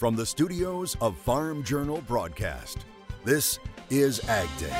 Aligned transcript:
From 0.00 0.16
the 0.16 0.24
studios 0.24 0.96
of 1.02 1.14
Farm 1.14 1.62
Journal 1.62 2.02
Broadcast, 2.08 2.86
this 3.22 3.58
is 3.90 4.26
Ag 4.30 4.48
Day. 4.58 4.74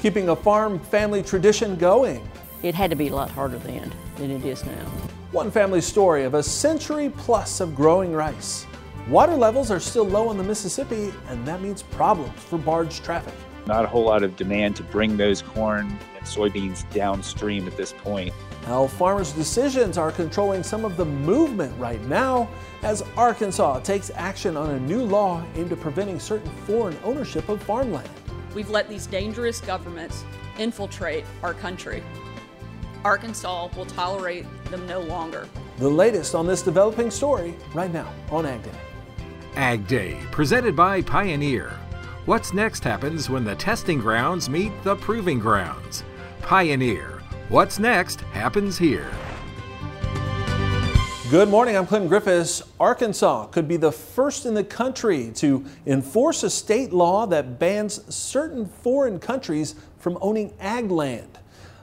Keeping 0.00 0.30
a 0.30 0.34
farm 0.34 0.78
family 0.78 1.22
tradition 1.22 1.76
going. 1.76 2.26
It 2.62 2.74
had 2.74 2.88
to 2.88 2.96
be 2.96 3.08
a 3.08 3.14
lot 3.14 3.28
harder 3.28 3.58
then 3.58 3.92
than 4.16 4.30
it 4.30 4.46
is 4.46 4.64
now. 4.64 4.86
One 5.32 5.50
family 5.50 5.82
story 5.82 6.24
of 6.24 6.32
a 6.32 6.42
century 6.42 7.12
plus 7.18 7.60
of 7.60 7.74
growing 7.74 8.14
rice. 8.14 8.64
Water 9.10 9.34
levels 9.34 9.70
are 9.70 9.78
still 9.78 10.06
low 10.06 10.30
on 10.30 10.38
the 10.38 10.42
Mississippi, 10.42 11.12
and 11.28 11.46
that 11.46 11.60
means 11.60 11.82
problems 11.82 12.40
for 12.44 12.56
barge 12.56 13.02
traffic. 13.02 13.34
Not 13.68 13.84
a 13.84 13.86
whole 13.86 14.04
lot 14.04 14.22
of 14.22 14.34
demand 14.34 14.76
to 14.76 14.82
bring 14.82 15.18
those 15.18 15.42
corn 15.42 15.94
and 16.16 16.24
soybeans 16.24 16.90
downstream 16.90 17.66
at 17.66 17.76
this 17.76 17.92
point. 17.92 18.32
How 18.64 18.86
farmers' 18.86 19.32
decisions 19.32 19.98
are 19.98 20.10
controlling 20.10 20.62
some 20.62 20.86
of 20.86 20.96
the 20.96 21.04
movement 21.04 21.78
right 21.78 22.02
now 22.06 22.48
as 22.82 23.02
Arkansas 23.14 23.80
takes 23.80 24.10
action 24.14 24.56
on 24.56 24.70
a 24.70 24.80
new 24.80 25.02
law 25.02 25.44
aimed 25.54 25.70
at 25.70 25.80
preventing 25.80 26.18
certain 26.18 26.50
foreign 26.66 26.96
ownership 27.04 27.46
of 27.50 27.62
farmland. 27.62 28.08
We've 28.54 28.70
let 28.70 28.88
these 28.88 29.06
dangerous 29.06 29.60
governments 29.60 30.24
infiltrate 30.58 31.26
our 31.42 31.52
country. 31.52 32.02
Arkansas 33.04 33.68
will 33.76 33.84
tolerate 33.84 34.46
them 34.70 34.86
no 34.86 35.00
longer. 35.00 35.46
The 35.76 35.90
latest 35.90 36.34
on 36.34 36.46
this 36.46 36.62
developing 36.62 37.10
story 37.10 37.54
right 37.74 37.92
now 37.92 38.10
on 38.30 38.46
Ag 38.46 38.62
Day. 38.62 38.80
Ag 39.56 39.86
Day, 39.86 40.18
presented 40.30 40.74
by 40.74 41.02
Pioneer. 41.02 41.78
What's 42.28 42.52
next 42.52 42.84
happens 42.84 43.30
when 43.30 43.42
the 43.42 43.54
testing 43.54 44.00
grounds 44.00 44.50
meet 44.50 44.70
the 44.84 44.96
proving 44.96 45.38
grounds. 45.38 46.04
Pioneer. 46.42 47.22
What's 47.48 47.78
next 47.78 48.20
happens 48.32 48.76
here. 48.76 49.10
Good 51.30 51.48
morning, 51.48 51.74
I'm 51.74 51.86
Clinton 51.86 52.06
Griffiths. 52.06 52.62
Arkansas 52.78 53.46
could 53.46 53.66
be 53.66 53.78
the 53.78 53.90
first 53.90 54.44
in 54.44 54.52
the 54.52 54.62
country 54.62 55.30
to 55.36 55.64
enforce 55.86 56.42
a 56.42 56.50
state 56.50 56.92
law 56.92 57.24
that 57.24 57.58
bans 57.58 58.14
certain 58.14 58.66
foreign 58.66 59.18
countries 59.18 59.74
from 59.98 60.18
owning 60.20 60.52
ag 60.60 60.90
land. 60.90 61.38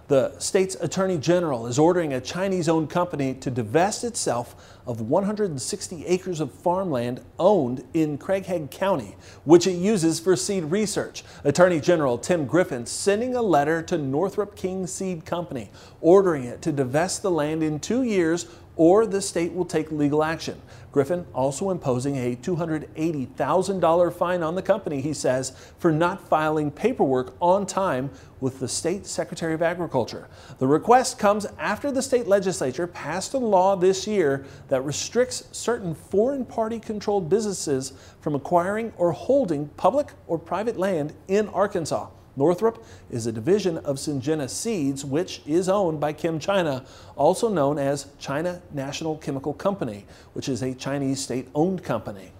The 0.07 0.37
state's 0.37 0.75
attorney 0.75 1.17
general 1.17 1.65
is 1.65 1.79
ordering 1.79 2.13
a 2.13 2.21
Chinese 2.21 2.69
owned 2.69 2.91
company 2.91 3.33
to 3.35 3.49
divest 3.49 4.03
itself 4.03 4.79
of 4.85 5.01
160 5.01 6.05
acres 6.05 6.39
of 6.39 6.51
farmland 6.51 7.21
owned 7.39 7.83
in 7.95 8.19
Craighead 8.19 8.69
County, 8.69 9.15
which 9.45 9.65
it 9.65 9.71
uses 9.71 10.19
for 10.19 10.35
seed 10.35 10.65
research. 10.65 11.23
Attorney 11.43 11.79
General 11.79 12.19
Tim 12.19 12.45
Griffin 12.45 12.85
sending 12.85 13.35
a 13.35 13.41
letter 13.41 13.81
to 13.81 13.97
Northrup 13.97 14.55
King 14.55 14.85
Seed 14.85 15.25
Company 15.25 15.71
ordering 16.01 16.43
it 16.43 16.61
to 16.61 16.71
divest 16.71 17.23
the 17.23 17.31
land 17.31 17.63
in 17.63 17.79
two 17.79 18.03
years 18.03 18.45
or 18.77 19.05
the 19.05 19.21
state 19.21 19.53
will 19.53 19.65
take 19.65 19.91
legal 19.91 20.23
action. 20.23 20.61
Griffin 20.91 21.25
also 21.33 21.71
imposing 21.71 22.15
a 22.15 22.35
$280,000 22.37 24.13
fine 24.13 24.41
on 24.41 24.55
the 24.55 24.61
company, 24.61 25.01
he 25.01 25.13
says, 25.13 25.51
for 25.77 25.91
not 25.91 26.25
filing 26.29 26.71
paperwork 26.71 27.35
on 27.41 27.65
time 27.65 28.09
with 28.39 28.59
the 28.59 28.67
state 28.67 29.05
Secretary 29.05 29.53
of 29.53 29.61
Agriculture. 29.61 30.29
The 30.57 30.67
request 30.67 31.19
comes 31.19 31.45
after 31.59 31.91
the 31.91 32.01
state 32.01 32.27
legislature 32.27 32.87
passed 32.87 33.33
a 33.33 33.37
law 33.37 33.75
this 33.75 34.07
year 34.07 34.45
that 34.69 34.85
restricts 34.85 35.43
certain 35.51 35.93
foreign 35.93 36.45
party 36.45 36.79
controlled 36.79 37.29
businesses 37.29 37.91
from 38.21 38.35
acquiring 38.35 38.93
or 38.97 39.11
holding 39.11 39.67
public 39.69 40.11
or 40.27 40.39
private 40.39 40.77
land 40.77 41.13
in 41.27 41.49
Arkansas. 41.49 42.07
Northrup 42.35 42.83
is 43.09 43.27
a 43.27 43.31
division 43.31 43.77
of 43.79 43.97
Syngenta 43.97 44.49
Seeds, 44.49 45.05
which 45.05 45.41
is 45.45 45.69
owned 45.69 45.99
by 45.99 46.13
ChemChina, 46.13 46.85
also 47.15 47.47
known 47.49 47.79
as 47.79 48.07
China 48.19 48.61
National 48.73 49.17
Chemical 49.17 49.53
Company, 49.53 50.05
which 50.33 50.49
is 50.49 50.61
a 50.61 50.73
Chinese 50.73 51.21
state 51.21 51.47
owned 51.55 51.83
company. 51.83 52.31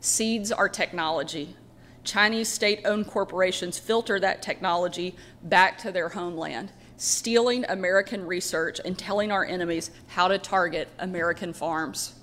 Seeds 0.00 0.52
are 0.52 0.68
technology. 0.68 1.56
Chinese 2.04 2.48
state 2.48 2.80
owned 2.84 3.06
corporations 3.06 3.78
filter 3.78 4.18
that 4.20 4.40
technology 4.40 5.14
back 5.42 5.76
to 5.78 5.92
their 5.92 6.08
homeland, 6.08 6.72
stealing 6.96 7.64
American 7.68 8.26
research 8.26 8.80
and 8.84 8.96
telling 8.96 9.30
our 9.30 9.44
enemies 9.44 9.90
how 10.06 10.28
to 10.28 10.38
target 10.38 10.88
American 10.98 11.52
farms. 11.52 12.14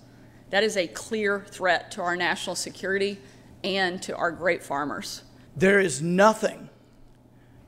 That 0.50 0.64
is 0.64 0.78
a 0.78 0.88
clear 0.88 1.46
threat 1.52 1.92
to 1.92 2.02
our 2.02 2.16
national 2.16 2.56
security 2.56 3.20
and 3.64 4.02
to 4.04 4.16
our 4.16 4.32
great 4.32 4.64
farmers. 4.64 5.24
There 5.56 5.80
is 5.80 6.02
nothing 6.02 6.70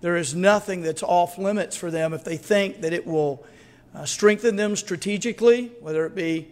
there 0.02 0.16
is 0.16 0.34
nothing 0.34 0.82
that's 0.82 1.04
off 1.04 1.38
limits 1.38 1.76
for 1.76 1.92
them 1.92 2.14
if 2.14 2.24
they 2.24 2.38
think 2.38 2.82
that 2.82 2.94
it 2.94 3.06
will 3.06 3.46
uh, 3.94 4.06
strengthen 4.06 4.56
them 4.56 4.76
strategically, 4.76 5.72
whether 5.82 6.06
it 6.06 6.16
be 6.16 6.48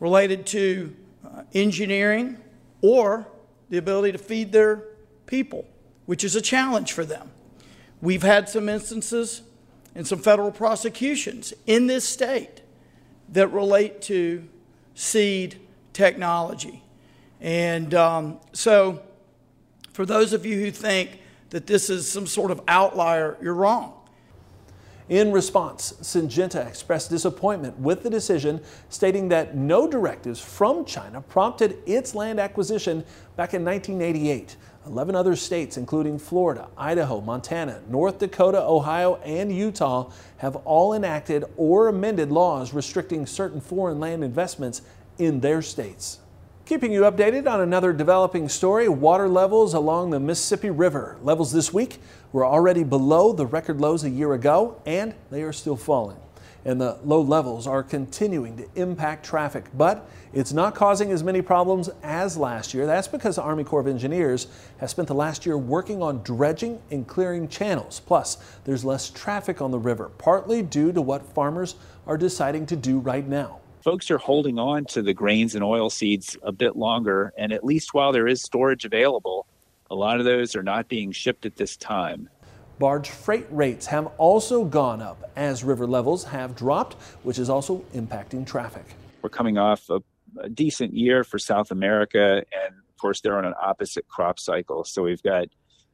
related 0.00 0.46
to 0.46 0.94
uh, 1.24 1.42
engineering 1.52 2.36
or 2.80 3.26
the 3.70 3.78
ability 3.78 4.12
to 4.12 4.18
feed 4.18 4.52
their 4.52 4.82
people, 5.26 5.66
which 6.06 6.24
is 6.24 6.34
a 6.34 6.40
challenge 6.40 6.92
for 6.92 7.04
them. 7.04 7.30
We've 8.00 8.22
had 8.22 8.48
some 8.48 8.68
instances 8.68 9.42
and 9.94 10.06
some 10.06 10.18
federal 10.18 10.50
prosecutions 10.50 11.54
in 11.66 11.86
this 11.86 12.06
state 12.06 12.60
that 13.30 13.48
relate 13.48 14.02
to 14.02 14.46
seed 14.94 15.60
technology. 15.92 16.82
And 17.40 17.94
um, 17.94 18.40
so, 18.52 19.02
for 19.92 20.04
those 20.04 20.32
of 20.32 20.44
you 20.44 20.60
who 20.60 20.70
think 20.70 21.20
that 21.54 21.68
this 21.68 21.88
is 21.88 22.10
some 22.10 22.26
sort 22.26 22.50
of 22.50 22.60
outlier, 22.66 23.38
you're 23.40 23.54
wrong. 23.54 23.92
In 25.08 25.30
response, 25.30 25.92
Syngenta 26.02 26.66
expressed 26.66 27.10
disappointment 27.10 27.78
with 27.78 28.02
the 28.02 28.10
decision, 28.10 28.60
stating 28.88 29.28
that 29.28 29.54
no 29.56 29.88
directives 29.88 30.40
from 30.40 30.84
China 30.84 31.20
prompted 31.20 31.78
its 31.86 32.12
land 32.12 32.40
acquisition 32.40 33.04
back 33.36 33.54
in 33.54 33.64
1988. 33.64 34.56
11 34.84 35.14
other 35.14 35.36
states, 35.36 35.76
including 35.76 36.18
Florida, 36.18 36.66
Idaho, 36.76 37.20
Montana, 37.20 37.80
North 37.88 38.18
Dakota, 38.18 38.60
Ohio, 38.60 39.14
and 39.24 39.54
Utah, 39.54 40.10
have 40.38 40.56
all 40.56 40.92
enacted 40.92 41.44
or 41.56 41.86
amended 41.86 42.32
laws 42.32 42.74
restricting 42.74 43.26
certain 43.26 43.60
foreign 43.60 44.00
land 44.00 44.24
investments 44.24 44.82
in 45.18 45.38
their 45.38 45.62
states. 45.62 46.18
Keeping 46.66 46.92
you 46.92 47.02
updated 47.02 47.46
on 47.46 47.60
another 47.60 47.92
developing 47.92 48.48
story, 48.48 48.88
water 48.88 49.28
levels 49.28 49.74
along 49.74 50.08
the 50.08 50.18
Mississippi 50.18 50.70
River. 50.70 51.18
Levels 51.22 51.52
this 51.52 51.74
week 51.74 52.00
were 52.32 52.46
already 52.46 52.82
below 52.82 53.34
the 53.34 53.44
record 53.44 53.82
lows 53.82 54.02
a 54.02 54.08
year 54.08 54.32
ago, 54.32 54.80
and 54.86 55.14
they 55.30 55.42
are 55.42 55.52
still 55.52 55.76
falling. 55.76 56.16
And 56.64 56.80
the 56.80 56.96
low 57.04 57.20
levels 57.20 57.66
are 57.66 57.82
continuing 57.82 58.56
to 58.56 58.66
impact 58.76 59.26
traffic, 59.26 59.66
but 59.74 60.08
it's 60.32 60.54
not 60.54 60.74
causing 60.74 61.12
as 61.12 61.22
many 61.22 61.42
problems 61.42 61.90
as 62.02 62.38
last 62.38 62.72
year. 62.72 62.86
That's 62.86 63.08
because 63.08 63.36
the 63.36 63.42
Army 63.42 63.64
Corps 63.64 63.80
of 63.80 63.86
Engineers 63.86 64.46
has 64.78 64.90
spent 64.90 65.08
the 65.08 65.14
last 65.14 65.44
year 65.44 65.58
working 65.58 66.02
on 66.02 66.22
dredging 66.22 66.80
and 66.90 67.06
clearing 67.06 67.46
channels. 67.46 68.00
Plus, 68.00 68.38
there's 68.64 68.86
less 68.86 69.10
traffic 69.10 69.60
on 69.60 69.70
the 69.70 69.78
river, 69.78 70.08
partly 70.16 70.62
due 70.62 70.92
to 70.94 71.02
what 71.02 71.26
farmers 71.34 71.74
are 72.06 72.16
deciding 72.16 72.64
to 72.64 72.74
do 72.74 73.00
right 73.00 73.28
now 73.28 73.60
folks 73.84 74.10
are 74.10 74.16
holding 74.16 74.58
on 74.58 74.86
to 74.86 75.02
the 75.02 75.12
grains 75.12 75.54
and 75.54 75.62
oil 75.62 75.90
seeds 75.90 76.38
a 76.42 76.50
bit 76.50 76.74
longer. 76.74 77.34
And 77.36 77.52
at 77.52 77.62
least 77.62 77.92
while 77.92 78.12
there 78.12 78.26
is 78.26 78.40
storage 78.40 78.86
available, 78.86 79.46
a 79.90 79.94
lot 79.94 80.18
of 80.18 80.24
those 80.24 80.56
are 80.56 80.62
not 80.62 80.88
being 80.88 81.12
shipped 81.12 81.44
at 81.44 81.56
this 81.56 81.76
time. 81.76 82.30
Barge 82.78 83.10
freight 83.10 83.46
rates 83.50 83.84
have 83.86 84.06
also 84.16 84.64
gone 84.64 85.02
up 85.02 85.30
as 85.36 85.62
river 85.62 85.86
levels 85.86 86.24
have 86.24 86.56
dropped, 86.56 86.94
which 87.24 87.38
is 87.38 87.50
also 87.50 87.84
impacting 87.94 88.46
traffic. 88.46 88.86
We're 89.20 89.28
coming 89.28 89.58
off 89.58 89.88
a, 89.90 90.00
a 90.40 90.48
decent 90.48 90.94
year 90.94 91.22
for 91.22 91.38
South 91.38 91.70
America, 91.70 92.36
and 92.36 92.74
of 92.74 92.96
course, 92.98 93.20
they're 93.20 93.36
on 93.36 93.44
an 93.44 93.54
opposite 93.62 94.08
crop 94.08 94.40
cycle. 94.40 94.84
So 94.84 95.02
we've 95.02 95.22
got 95.22 95.48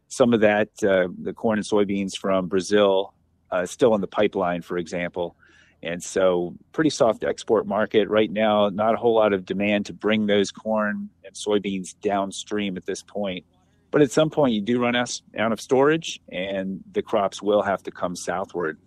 some 0.06 0.32
of 0.32 0.40
that, 0.40 0.68
uh, 0.84 1.08
the 1.20 1.34
corn 1.34 1.58
and 1.58 1.66
soybeans 1.66 2.16
from 2.16 2.46
Brazil, 2.46 3.14
uh, 3.50 3.66
still 3.66 3.96
in 3.96 4.00
the 4.00 4.06
pipeline, 4.06 4.62
for 4.62 4.78
example. 4.78 5.36
And 5.82 6.02
so, 6.02 6.54
pretty 6.72 6.90
soft 6.90 7.24
export 7.24 7.66
market 7.66 8.08
right 8.08 8.30
now. 8.30 8.68
Not 8.68 8.94
a 8.94 8.96
whole 8.98 9.14
lot 9.14 9.32
of 9.32 9.46
demand 9.46 9.86
to 9.86 9.94
bring 9.94 10.26
those 10.26 10.50
corn 10.50 11.08
and 11.24 11.34
soybeans 11.34 11.94
downstream 12.02 12.76
at 12.76 12.84
this 12.84 13.02
point. 13.02 13.46
But 13.90 14.02
at 14.02 14.12
some 14.12 14.30
point, 14.30 14.54
you 14.54 14.60
do 14.60 14.80
run 14.80 14.94
out 14.94 15.52
of 15.52 15.60
storage, 15.60 16.20
and 16.30 16.80
the 16.92 17.02
crops 17.02 17.42
will 17.42 17.62
have 17.62 17.82
to 17.84 17.90
come 17.90 18.14
southward. 18.14 18.78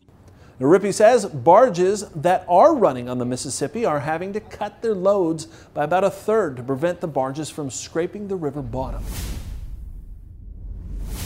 Now, 0.60 0.68
Rippey 0.68 0.94
says 0.94 1.26
barges 1.26 2.08
that 2.12 2.46
are 2.48 2.76
running 2.76 3.10
on 3.10 3.18
the 3.18 3.26
Mississippi 3.26 3.86
are 3.86 4.00
having 4.00 4.34
to 4.34 4.40
cut 4.40 4.82
their 4.82 4.94
loads 4.94 5.46
by 5.74 5.84
about 5.84 6.04
a 6.04 6.12
third 6.12 6.58
to 6.58 6.64
prevent 6.64 7.02
the 7.02 7.08
barges 7.08 7.50
from 7.50 7.72
scraping 7.72 8.28
the 8.28 8.36
river 8.36 8.62
bottom. 8.62 9.04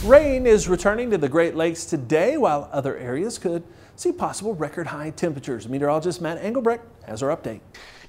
Rain 0.04 0.48
is 0.48 0.70
returning 0.70 1.12
to 1.12 1.18
the 1.18 1.28
Great 1.28 1.56
Lakes 1.56 1.86
today, 1.86 2.38
while 2.38 2.70
other 2.72 2.96
areas 2.98 3.38
could 3.38 3.64
see 3.98 4.12
possible 4.12 4.56
record 4.56 4.88
high 4.88 5.10
temperatures. 5.10 5.68
Meteorologist 5.68 6.22
Matt 6.22 6.38
Engelbrecht 6.38 6.84
has 7.06 7.24
our 7.24 7.36
update. 7.36 7.60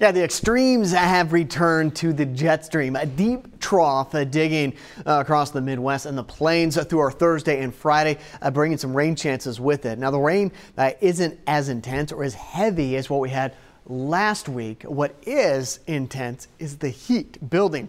Yeah, 0.01 0.13
the 0.13 0.23
extremes 0.23 0.93
have 0.93 1.33
returned 1.33 1.97
to 1.97 2.13
the 2.13 2.27
jet 2.27 2.65
stream. 2.65 2.95
A 2.95 3.07
deep 3.07 3.59
trough 3.59 4.15
uh, 4.15 4.25
digging 4.25 4.75
uh, 5.07 5.19
across 5.21 5.51
the 5.51 5.61
Midwest 5.61 6.07
and 6.07 6.17
the 6.17 6.23
plains 6.23 6.83
through 6.85 7.01
our 7.01 7.11
Thursday 7.11 7.63
and 7.63 7.75
Friday, 7.75 8.19
uh, 8.43 8.51
bringing 8.51 8.79
some 8.79 8.97
rain 8.97 9.17
chances 9.17 9.59
with 9.59 9.87
it. 9.87 9.99
Now, 9.99 10.11
the 10.11 10.19
rain 10.21 10.53
uh, 10.77 10.93
isn't 11.01 11.41
as 11.47 11.69
intense 11.69 12.13
or 12.13 12.23
as 12.23 12.35
heavy 12.35 12.97
as 12.97 13.11
what 13.11 13.21
we 13.21 13.31
had 13.31 13.55
last 13.87 14.49
week. 14.49 14.83
What 14.85 15.15
is 15.23 15.81
intense 15.87 16.49
is 16.59 16.77
the 16.77 16.91
heat 16.91 17.51
building 17.51 17.89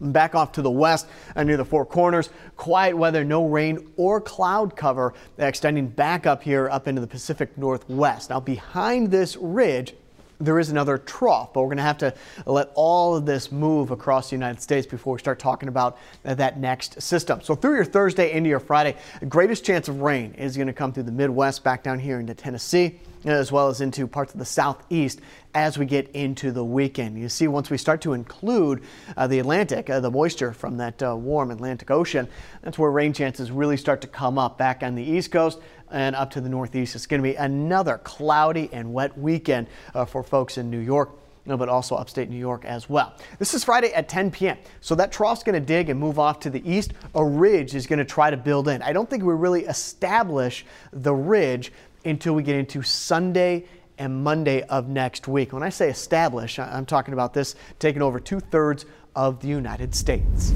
Back 0.00 0.34
off 0.34 0.52
to 0.52 0.62
the 0.62 0.70
west 0.70 1.08
uh, 1.34 1.42
near 1.42 1.56
the 1.56 1.64
Four 1.64 1.86
Corners, 1.86 2.28
quiet 2.56 2.96
weather, 2.96 3.24
no 3.24 3.46
rain 3.46 3.92
or 3.96 4.20
cloud 4.20 4.76
cover 4.76 5.14
extending 5.38 5.88
back 5.88 6.26
up 6.26 6.42
here 6.42 6.68
up 6.68 6.86
into 6.86 7.00
the 7.00 7.06
Pacific 7.06 7.56
Northwest. 7.56 8.30
Now 8.30 8.40
behind 8.40 9.10
this 9.10 9.36
ridge, 9.36 9.94
there 10.38 10.58
is 10.58 10.70
another 10.70 10.98
trough, 10.98 11.52
but 11.52 11.62
we're 11.62 11.68
going 11.68 11.76
to 11.78 11.82
have 11.82 11.98
to 11.98 12.14
let 12.44 12.70
all 12.74 13.16
of 13.16 13.26
this 13.26 13.50
move 13.50 13.90
across 13.90 14.30
the 14.30 14.36
United 14.36 14.60
States 14.60 14.86
before 14.86 15.14
we 15.14 15.18
start 15.18 15.38
talking 15.38 15.68
about 15.68 15.98
that 16.22 16.58
next 16.58 17.00
system. 17.00 17.40
So 17.40 17.54
through 17.54 17.76
your 17.76 17.84
Thursday 17.84 18.32
into 18.32 18.50
your 18.50 18.60
Friday, 18.60 18.96
the 19.20 19.26
greatest 19.26 19.64
chance 19.64 19.88
of 19.88 20.00
rain 20.00 20.34
is 20.34 20.56
going 20.56 20.66
to 20.66 20.72
come 20.72 20.92
through 20.92 21.04
the 21.04 21.12
Midwest 21.12 21.64
back 21.64 21.82
down 21.82 21.98
here 21.98 22.20
into 22.20 22.34
Tennessee 22.34 23.00
as 23.26 23.50
well 23.50 23.68
as 23.68 23.80
into 23.80 24.06
parts 24.06 24.32
of 24.32 24.38
the 24.38 24.46
southeast 24.46 25.20
as 25.54 25.78
we 25.78 25.86
get 25.86 26.08
into 26.10 26.52
the 26.52 26.64
weekend. 26.64 27.18
You 27.18 27.28
see, 27.28 27.48
once 27.48 27.70
we 27.70 27.78
start 27.78 28.00
to 28.02 28.12
include 28.12 28.82
uh, 29.16 29.26
the 29.26 29.38
Atlantic, 29.38 29.90
uh, 29.90 30.00
the 30.00 30.10
moisture 30.10 30.52
from 30.52 30.76
that 30.76 31.02
uh, 31.02 31.16
warm 31.16 31.50
Atlantic 31.50 31.90
Ocean, 31.90 32.28
that's 32.62 32.78
where 32.78 32.90
rain 32.90 33.12
chances 33.12 33.50
really 33.50 33.76
start 33.76 34.00
to 34.02 34.06
come 34.06 34.38
up 34.38 34.58
back 34.58 34.82
on 34.82 34.94
the 34.94 35.02
east 35.02 35.32
coast 35.32 35.58
and 35.90 36.16
up 36.16 36.30
to 36.32 36.40
the 36.40 36.48
northeast. 36.48 36.94
It's 36.94 37.06
going 37.06 37.22
to 37.22 37.28
be 37.28 37.34
another 37.36 37.98
cloudy 37.98 38.68
and 38.72 38.92
wet 38.92 39.16
weekend 39.18 39.68
uh, 39.94 40.04
for 40.04 40.22
folks 40.22 40.58
in 40.58 40.70
New 40.70 40.80
York 40.80 41.10
but 41.46 41.68
also 41.68 41.94
upstate 41.94 42.28
New 42.28 42.38
York 42.38 42.64
as 42.64 42.90
well. 42.90 43.14
This 43.38 43.54
is 43.54 43.62
Friday 43.62 43.92
at 43.94 44.08
10 44.08 44.32
p.m. 44.32 44.58
So 44.80 44.96
that 44.96 45.12
trough's 45.12 45.44
going 45.44 45.54
to 45.54 45.64
dig 45.64 45.88
and 45.90 46.00
move 46.00 46.18
off 46.18 46.40
to 46.40 46.50
the 46.50 46.68
east. 46.68 46.92
A 47.14 47.24
ridge 47.24 47.76
is 47.76 47.86
going 47.86 48.00
to 48.00 48.04
try 48.04 48.30
to 48.30 48.36
build 48.36 48.66
in. 48.66 48.82
I 48.82 48.92
don't 48.92 49.08
think 49.08 49.22
we 49.22 49.32
really 49.32 49.64
establish 49.64 50.66
the 50.92 51.14
ridge 51.14 51.72
until 52.04 52.34
we 52.34 52.42
get 52.42 52.56
into 52.56 52.82
Sunday 52.82 53.66
and 53.98 54.24
Monday 54.24 54.62
of 54.62 54.88
next 54.88 55.28
week. 55.28 55.52
When 55.52 55.62
I 55.62 55.68
say 55.68 55.88
establish, 55.88 56.58
I'm 56.58 56.86
talking 56.86 57.14
about 57.14 57.32
this 57.32 57.54
taking 57.78 58.02
over 58.02 58.18
two 58.18 58.40
thirds 58.40 58.84
of 59.14 59.40
the 59.40 59.48
United 59.48 59.94
States. 59.94 60.52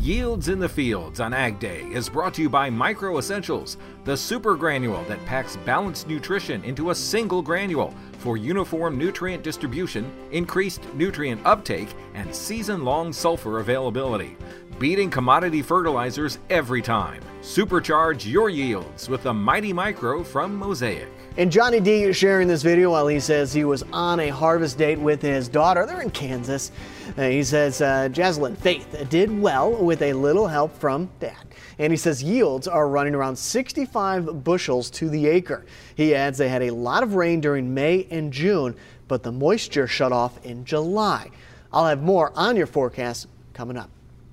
Yields 0.00 0.48
in 0.48 0.58
the 0.58 0.66
Fields 0.66 1.20
on 1.20 1.34
Ag 1.34 1.58
Day 1.58 1.82
is 1.92 2.08
brought 2.08 2.32
to 2.32 2.40
you 2.40 2.48
by 2.48 2.70
Micro 2.70 3.18
Essentials, 3.18 3.76
the 4.04 4.16
super 4.16 4.56
granule 4.56 5.04
that 5.08 5.22
packs 5.26 5.58
balanced 5.66 6.08
nutrition 6.08 6.64
into 6.64 6.88
a 6.88 6.94
single 6.94 7.42
granule 7.42 7.94
for 8.12 8.38
uniform 8.38 8.96
nutrient 8.96 9.42
distribution, 9.42 10.10
increased 10.32 10.82
nutrient 10.94 11.44
uptake, 11.44 11.90
and 12.14 12.34
season 12.34 12.82
long 12.82 13.12
sulfur 13.12 13.58
availability. 13.58 14.38
Beating 14.78 15.10
commodity 15.10 15.60
fertilizers 15.60 16.38
every 16.48 16.80
time. 16.80 17.22
Supercharge 17.42 18.26
your 18.26 18.48
yields 18.48 19.10
with 19.10 19.22
the 19.24 19.34
Mighty 19.34 19.74
Micro 19.74 20.24
from 20.24 20.56
Mosaic. 20.56 21.12
And 21.40 21.50
Johnny 21.50 21.80
D 21.80 22.02
is 22.02 22.18
sharing 22.18 22.48
this 22.48 22.62
video 22.62 22.90
while 22.90 23.08
he 23.08 23.18
says 23.18 23.50
he 23.50 23.64
was 23.64 23.82
on 23.94 24.20
a 24.20 24.28
harvest 24.28 24.76
date 24.76 24.98
with 24.98 25.22
his 25.22 25.48
daughter. 25.48 25.86
They're 25.86 26.02
in 26.02 26.10
Kansas. 26.10 26.70
Uh, 27.16 27.30
he 27.30 27.42
says 27.42 27.80
uh, 27.80 28.10
Jaslyn 28.12 28.58
Faith 28.58 29.06
did 29.08 29.30
well 29.40 29.74
with 29.74 30.02
a 30.02 30.12
little 30.12 30.46
help 30.46 30.76
from 30.76 31.08
dad. 31.18 31.42
And 31.78 31.94
he 31.94 31.96
says 31.96 32.22
yields 32.22 32.68
are 32.68 32.86
running 32.86 33.14
around 33.14 33.36
65 33.36 34.44
bushels 34.44 34.90
to 34.90 35.08
the 35.08 35.28
acre. 35.28 35.64
He 35.94 36.14
adds 36.14 36.36
they 36.36 36.50
had 36.50 36.60
a 36.60 36.74
lot 36.74 37.02
of 37.02 37.14
rain 37.14 37.40
during 37.40 37.72
May 37.72 38.06
and 38.10 38.30
June, 38.30 38.76
but 39.08 39.22
the 39.22 39.32
moisture 39.32 39.86
shut 39.86 40.12
off 40.12 40.44
in 40.44 40.66
July. 40.66 41.30
I'll 41.72 41.86
have 41.86 42.02
more 42.02 42.32
on 42.36 42.54
your 42.54 42.66
forecast 42.66 43.28
coming 43.54 43.78
up. 43.78 43.88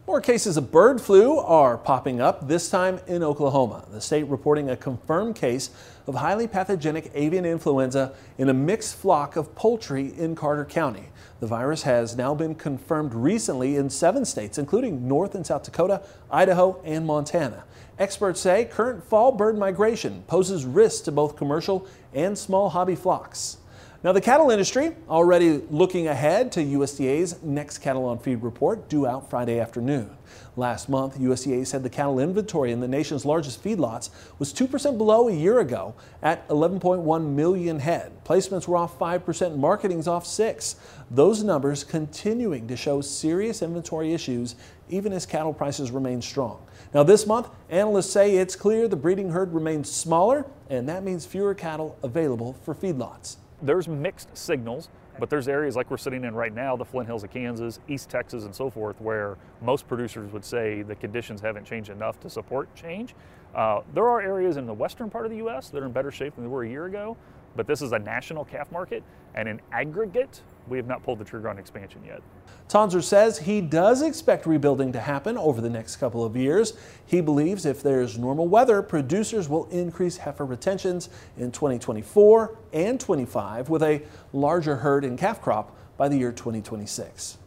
More 0.07 0.21
cases 0.21 0.55
of 0.55 0.71
bird 0.71 1.01
flu 1.01 1.37
are 1.37 1.77
popping 1.77 2.21
up, 2.21 2.47
this 2.47 2.69
time 2.69 3.01
in 3.07 3.23
Oklahoma. 3.23 3.83
The 3.91 3.99
state 3.99 4.23
reporting 4.23 4.69
a 4.69 4.77
confirmed 4.77 5.35
case 5.35 5.69
of 6.07 6.15
highly 6.15 6.47
pathogenic 6.47 7.11
avian 7.13 7.43
influenza 7.43 8.13
in 8.37 8.47
a 8.47 8.53
mixed 8.53 8.95
flock 8.95 9.35
of 9.35 9.53
poultry 9.53 10.17
in 10.17 10.33
Carter 10.33 10.63
County. 10.63 11.09
The 11.41 11.47
virus 11.47 11.81
has 11.81 12.15
now 12.15 12.33
been 12.33 12.55
confirmed 12.55 13.13
recently 13.13 13.75
in 13.75 13.89
seven 13.89 14.23
states, 14.23 14.57
including 14.57 15.09
North 15.09 15.35
and 15.35 15.45
South 15.45 15.63
Dakota, 15.63 16.01
Idaho, 16.31 16.79
and 16.85 17.05
Montana. 17.05 17.65
Experts 17.99 18.39
say 18.39 18.63
current 18.63 19.03
fall 19.03 19.33
bird 19.33 19.57
migration 19.57 20.23
poses 20.25 20.63
risks 20.63 21.01
to 21.01 21.11
both 21.11 21.35
commercial 21.35 21.85
and 22.13 22.37
small 22.37 22.69
hobby 22.69 22.95
flocks. 22.95 23.57
Now, 24.03 24.11
the 24.11 24.21
cattle 24.21 24.51
industry 24.51 24.95
already 25.09 25.63
looking 25.71 26.07
ahead 26.07 26.51
to 26.51 26.59
USDA's 26.59 27.41
next 27.41 27.79
cattle 27.79 28.05
on 28.05 28.19
feed 28.19 28.43
report 28.43 28.89
due 28.89 29.07
out 29.07 29.27
Friday 29.27 29.59
afternoon. 29.59 30.15
Last 30.55 30.87
month, 30.87 31.17
USDA 31.17 31.65
said 31.65 31.81
the 31.81 31.89
cattle 31.89 32.19
inventory 32.19 32.71
in 32.71 32.79
the 32.79 32.87
nation's 32.87 33.25
largest 33.25 33.63
feedlots 33.63 34.11
was 34.37 34.53
2% 34.53 34.99
below 34.99 35.29
a 35.29 35.33
year 35.33 35.59
ago 35.59 35.95
at 36.21 36.47
11.1 36.47 37.33
million 37.33 37.79
head. 37.79 38.11
Placements 38.23 38.67
were 38.67 38.77
off 38.77 38.99
5% 38.99 39.47
and 39.47 39.59
marketing's 39.59 40.07
off 40.07 40.27
6. 40.27 40.75
Those 41.09 41.43
numbers 41.43 41.83
continuing 41.83 42.67
to 42.67 42.77
show 42.77 43.01
serious 43.01 43.63
inventory 43.63 44.13
issues 44.13 44.53
even 44.89 45.11
as 45.11 45.25
cattle 45.25 45.55
prices 45.55 45.89
remain 45.89 46.21
strong. 46.21 46.63
Now, 46.93 47.01
this 47.01 47.25
month, 47.25 47.49
analysts 47.71 48.11
say 48.11 48.35
it's 48.35 48.55
clear 48.55 48.87
the 48.87 48.95
breeding 48.95 49.31
herd 49.31 49.55
remains 49.55 49.91
smaller, 49.91 50.45
and 50.69 50.87
that 50.87 51.03
means 51.03 51.25
fewer 51.25 51.55
cattle 51.55 51.97
available 52.03 52.53
for 52.63 52.75
feedlots 52.75 53.37
there's 53.61 53.87
mixed 53.87 54.35
signals, 54.37 54.89
but 55.19 55.29
there's 55.29 55.47
areas 55.47 55.75
like 55.75 55.89
we're 55.89 55.97
sitting 55.97 56.23
in 56.23 56.35
right 56.35 56.53
now, 56.53 56.75
the 56.75 56.85
Flint 56.85 57.07
Hills 57.07 57.23
of 57.23 57.31
Kansas, 57.31 57.79
East 57.87 58.09
Texas, 58.09 58.43
and 58.43 58.53
so 58.53 58.69
forth, 58.69 58.99
where 59.01 59.37
most 59.61 59.87
producers 59.87 60.31
would 60.31 60.45
say 60.45 60.83
the 60.83 60.95
conditions 60.95 61.41
haven't 61.41 61.65
changed 61.65 61.89
enough 61.89 62.19
to 62.19 62.29
support 62.29 62.73
change. 62.75 63.15
Uh, 63.55 63.81
there 63.93 64.07
are 64.07 64.21
areas 64.21 64.57
in 64.57 64.67
the 64.67 64.73
western 64.73 65.09
part 65.09 65.25
of 65.25 65.31
the 65.31 65.37
U.S. 65.37 65.69
that 65.69 65.81
are 65.81 65.85
in 65.85 65.91
better 65.91 66.11
shape 66.11 66.35
than 66.35 66.43
they 66.43 66.49
were 66.49 66.63
a 66.63 66.69
year 66.69 66.85
ago, 66.85 67.17
but 67.55 67.65
this 67.65 67.81
is 67.81 67.93
a 67.93 67.99
national 67.99 68.45
calf 68.45 68.71
market, 68.71 69.03
and 69.33 69.49
in 69.49 69.59
aggregate, 69.71 70.41
we 70.69 70.77
have 70.77 70.87
not 70.87 71.03
pulled 71.03 71.19
the 71.19 71.25
trigger 71.25 71.49
on 71.49 71.57
expansion 71.57 72.01
yet. 72.05 72.21
Tonsor 72.67 73.01
says 73.01 73.39
he 73.39 73.61
does 73.61 74.01
expect 74.01 74.45
rebuilding 74.45 74.91
to 74.91 74.99
happen 74.99 75.37
over 75.37 75.61
the 75.61 75.69
next 75.69 75.95
couple 75.97 76.25
of 76.25 76.35
years. 76.35 76.73
He 77.05 77.21
believes 77.21 77.65
if 77.65 77.81
there's 77.81 78.17
normal 78.17 78.47
weather, 78.47 78.81
producers 78.81 79.47
will 79.47 79.65
increase 79.69 80.17
heifer 80.17 80.45
retentions 80.45 81.09
in 81.37 81.51
2024 81.51 82.57
and 82.73 82.99
25 82.99 83.69
with 83.69 83.83
a 83.83 84.01
larger 84.33 84.77
herd 84.77 85.05
in 85.05 85.17
calf 85.17 85.41
crop 85.41 85.75
by 85.95 86.09
the 86.09 86.17
year 86.17 86.31
2026. 86.31 87.37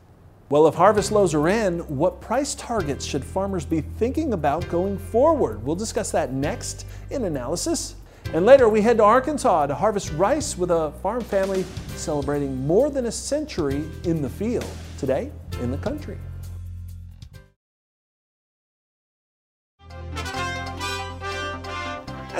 Well, 0.48 0.66
if 0.66 0.74
harvest 0.74 1.12
lows 1.12 1.32
are 1.32 1.48
in, 1.48 1.78
what 1.96 2.20
price 2.20 2.56
targets 2.56 3.04
should 3.04 3.24
farmers 3.24 3.64
be 3.64 3.82
thinking 3.82 4.32
about 4.32 4.68
going 4.68 4.98
forward? 4.98 5.62
We'll 5.62 5.76
discuss 5.76 6.10
that 6.10 6.32
next 6.32 6.86
in 7.10 7.24
analysis. 7.24 7.94
And 8.32 8.46
later 8.46 8.68
we 8.68 8.80
head 8.80 8.98
to 8.98 9.02
Arkansas 9.02 9.66
to 9.66 9.74
harvest 9.74 10.12
rice 10.12 10.56
with 10.56 10.70
a 10.70 10.92
farm 11.02 11.20
family 11.22 11.64
celebrating 11.96 12.66
more 12.66 12.88
than 12.88 13.06
a 13.06 13.12
century 13.12 13.84
in 14.04 14.22
the 14.22 14.30
field, 14.30 14.66
today 14.98 15.32
in 15.60 15.70
the 15.70 15.78
country. 15.78 16.18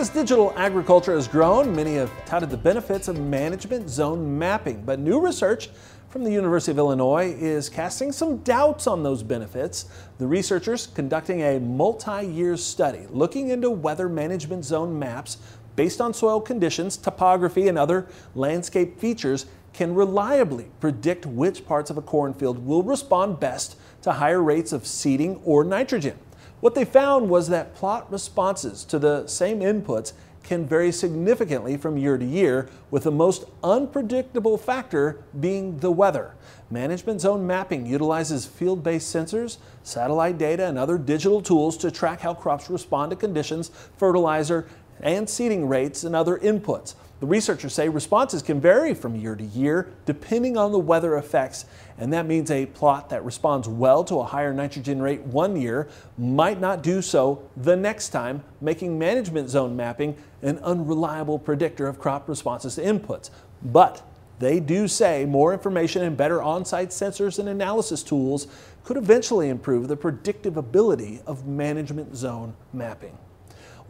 As 0.01 0.09
digital 0.09 0.55
agriculture 0.57 1.15
has 1.15 1.29
grown, 1.29 1.77
many 1.77 1.97
have 1.97 2.11
touted 2.25 2.49
the 2.49 2.57
benefits 2.57 3.09
of 3.09 3.21
management 3.21 3.91
zone 3.91 4.39
mapping, 4.39 4.83
but 4.83 4.99
new 4.99 5.21
research 5.21 5.69
from 6.09 6.25
the 6.25 6.31
University 6.33 6.73
of 6.73 6.79
Illinois 6.79 7.37
is 7.39 7.69
casting 7.69 8.11
some 8.11 8.39
doubts 8.39 8.87
on 8.87 9.03
those 9.03 9.23
benefits. 9.23 9.87
The 10.19 10.27
researchers 10.27 10.87
conducting 10.87 11.43
a 11.43 11.61
multi-year 11.61 12.57
study 12.57 13.07
looking 13.11 13.51
into 13.51 13.71
whether 13.71 14.09
management 14.09 14.65
zone 14.65 14.99
maps 14.99 15.37
based 15.81 15.99
on 15.99 16.13
soil 16.13 16.43
conditions, 16.43 16.99
topography, 16.99 17.67
and 17.67 17.79
other 17.79 18.07
landscape 18.35 19.01
features, 19.01 19.47
can 19.73 19.95
reliably 19.95 20.69
predict 20.79 21.25
which 21.25 21.65
parts 21.65 21.89
of 21.89 21.97
a 21.97 22.03
cornfield 22.03 22.67
will 22.67 22.83
respond 22.83 23.41
best 23.41 23.77
to 24.03 24.13
higher 24.13 24.43
rates 24.43 24.75
of 24.75 24.87
seeding 24.87 25.41
or 25.43 25.65
nitrogen. 25.65 26.19
What 26.61 26.75
they 26.75 26.85
found 26.85 27.31
was 27.31 27.49
that 27.49 27.75
plot 27.75 28.13
responses 28.13 28.85
to 28.85 28.99
the 28.99 29.27
same 29.27 29.61
inputs 29.61 30.13
can 30.43 30.67
vary 30.67 30.91
significantly 30.91 31.77
from 31.77 31.97
year 31.97 32.19
to 32.19 32.25
year, 32.25 32.69
with 32.91 33.05
the 33.05 33.11
most 33.11 33.45
unpredictable 33.63 34.59
factor 34.59 35.23
being 35.39 35.79
the 35.79 35.91
weather. 35.91 36.35
Management 36.71 37.21
zone 37.21 37.47
mapping 37.47 37.87
utilizes 37.87 38.47
field 38.47 38.83
based 38.83 39.15
sensors, 39.15 39.59
satellite 39.83 40.39
data, 40.39 40.67
and 40.67 40.79
other 40.79 40.99
digital 40.99 41.41
tools 41.41 41.77
to 41.77 41.91
track 41.91 42.21
how 42.21 42.35
crops 42.35 42.71
respond 42.71 43.11
to 43.11 43.17
conditions, 43.17 43.71
fertilizer, 43.97 44.67
and 45.03 45.29
seeding 45.29 45.69
rates 45.69 46.05
and 46.05 46.15
other 46.15 46.39
inputs. 46.39 46.95
The 47.21 47.27
researchers 47.27 47.75
say 47.75 47.91
responses 47.91 48.41
can 48.41 48.63
vary 48.63 48.95
from 48.95 49.15
year 49.15 49.37
to 49.37 49.45
year 49.45 49.93
depending 50.07 50.57
on 50.57 50.73
the 50.73 50.79
weather 50.79 51.19
effects, 51.19 51.67
and 51.99 52.11
that 52.15 52.27
means 52.27 52.51
a 52.51 52.65
plot 52.65 53.11
that 53.11 53.23
responds 53.25 53.69
well 53.69 54.03
to 54.05 54.21
a 54.21 54.25
higher 54.25 54.55
nitrogen 54.55 55.03
rate 55.03 55.21
one 55.21 55.55
year 55.55 55.87
might 56.17 56.61
not 56.61 56.83
do 56.83 57.03
so 57.03 57.43
the 57.59 57.77
next 57.77 58.09
time, 58.09 58.43
making 58.63 58.99
management 58.99 59.51
zone 59.51 59.77
mapping 59.77 60.17
an 60.41 60.59
unreliable 60.61 61.39
predictor 61.39 61.87
of 61.87 61.99
crop 61.99 62.27
responses 62.27 62.77
to 62.77 62.83
inputs. 62.83 63.29
But 63.63 64.03
they 64.39 64.59
do 64.59 64.89
say 64.89 65.27
more 65.27 65.53
information 65.53 66.03
and 66.03 66.17
better 66.17 66.41
on 66.41 66.65
site 66.65 66.89
sensors 66.89 67.39
and 67.39 67.51
analysis 67.51 68.03
tools 68.03 68.47
could 68.83 68.97
eventually 68.97 69.51
improve 69.51 69.89
the 69.89 69.97
predictive 69.97 70.57
ability 70.57 71.21
of 71.27 71.47
management 71.47 72.17
zone 72.17 72.55
mapping. 72.73 73.19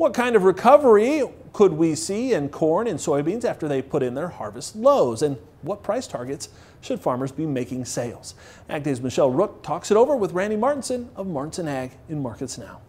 What 0.01 0.15
kind 0.15 0.35
of 0.35 0.45
recovery 0.45 1.23
could 1.53 1.75
we 1.75 1.95
see 1.95 2.33
in 2.33 2.49
corn 2.49 2.87
and 2.87 2.99
soybeans 2.99 3.45
after 3.45 3.69
they 3.69 3.83
put 3.83 4.03
in 4.03 4.15
their 4.15 4.31
harvest 4.31 4.75
lows? 4.75 5.21
And 5.21 5.37
what 5.61 5.83
price 5.83 6.07
targets 6.07 6.49
should 6.81 6.99
farmers 6.99 7.31
be 7.31 7.45
making 7.45 7.85
sales? 7.85 8.35
Ag 8.71 8.83
Day's 8.83 9.03
Michelle 9.03 9.31
Rook 9.31 9.63
talks 9.63 9.91
it 9.91 9.99
over 9.99 10.17
with 10.17 10.33
Randy 10.33 10.57
Martinson 10.57 11.11
of 11.17 11.27
Martinson 11.27 11.69
Ag 11.69 11.91
in 12.09 12.23
Markets 12.23 12.57
Now. 12.57 12.81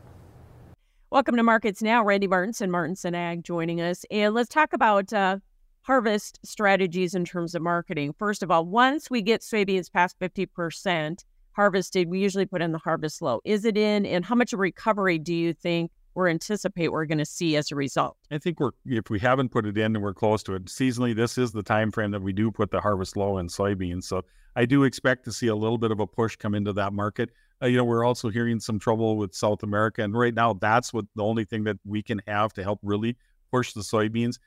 Welcome 1.10 1.36
to 1.36 1.44
Markets 1.44 1.82
Now. 1.82 2.01
Randy 2.01 2.27
Martinson, 2.27 2.72
Martinson 2.72 3.13
Ag 3.13 3.44
joining 3.44 3.82
us. 3.82 4.06
And 4.10 4.34
let's 4.34 4.48
talk 4.48 4.72
about 4.72 5.12
uh, 5.12 5.39
harvest 5.82 6.39
strategies 6.46 7.13
in 7.13 7.25
terms 7.25 7.56
of 7.56 7.62
marketing. 7.62 8.13
First 8.18 8.41
of 8.41 8.50
all, 8.50 8.65
once 8.65 9.10
we 9.10 9.22
get 9.22 9.41
soybeans 9.41 9.91
past 9.91 10.18
50% 10.22 11.25
harvested, 11.58 12.08
we 12.08 12.22
usually 12.22 12.46
put 12.46 12.62
in 12.62 12.72
the 12.72 12.77
harvest 12.77 13.22
low. 13.22 13.41
Is 13.44 13.65
it 13.65 13.75
in? 13.75 14.06
And 14.06 14.24
how 14.24 14.36
much 14.36 14.53
of 14.53 14.60
recovery 14.60 15.20
do 15.20 15.36
you 15.36 15.51
think 15.51 15.91
or 16.15 16.27
anticipate 16.27 16.89
we're 16.89 17.06
going 17.06 17.18
to 17.18 17.25
see 17.25 17.56
as 17.56 17.72
a 17.72 17.75
result? 17.75 18.18
I 18.32 18.38
think 18.38 18.60
we're 18.60 18.72
if 18.86 19.10
we 19.10 19.20
haven't 19.20 19.50
put 19.50 19.65
it 19.65 19.77
in 19.77 19.96
and 19.96 20.03
we're 20.03 20.13
close 20.13 20.44
to 20.44 20.56
it. 20.56 20.65
Seasonally, 20.65 21.15
this 21.15 21.38
is 21.38 21.51
the 21.51 21.63
time 21.63 21.91
frame 21.91 22.12
that 22.12 22.22
we 22.22 22.34
do 22.34 22.51
put 22.51 22.72
the 22.72 22.82
harvest 22.82 23.18
low 23.18 23.38
in 23.38 23.48
soybeans. 23.48 24.03
So 24.03 24.24
I 24.56 24.65
do 24.65 24.84
expect 24.84 25.24
to 25.25 25.32
see 25.32 25.48
a 25.48 25.56
little 25.56 25.77
bit 25.77 25.91
of 25.91 26.00
a 26.00 26.08
push 26.08 26.36
come 26.36 26.56
into 26.56 26.74
that 26.74 26.94
market. 26.94 27.30
Uh, 27.62 27.68
you 27.68 27.77
know, 27.77 27.84
we're 27.84 28.03
also 28.03 28.30
hearing 28.30 28.60
some 28.60 28.80
trouble 28.80 29.18
with 29.18 29.34
South 29.34 29.63
America, 29.63 30.03
and 30.03 30.18
right 30.18 30.34
now 30.34 30.53
that's 30.53 30.94
what 30.94 31.06
the 31.15 31.24
only 31.24 31.46
thing 31.46 31.63
that 31.63 31.77
we 31.86 32.01
can 32.01 32.22
have 32.27 32.51
to 32.53 32.63
help 32.63 32.80
really 32.82 33.15
push 33.51 33.74
the 33.74 33.82
soybeans. 33.82 34.39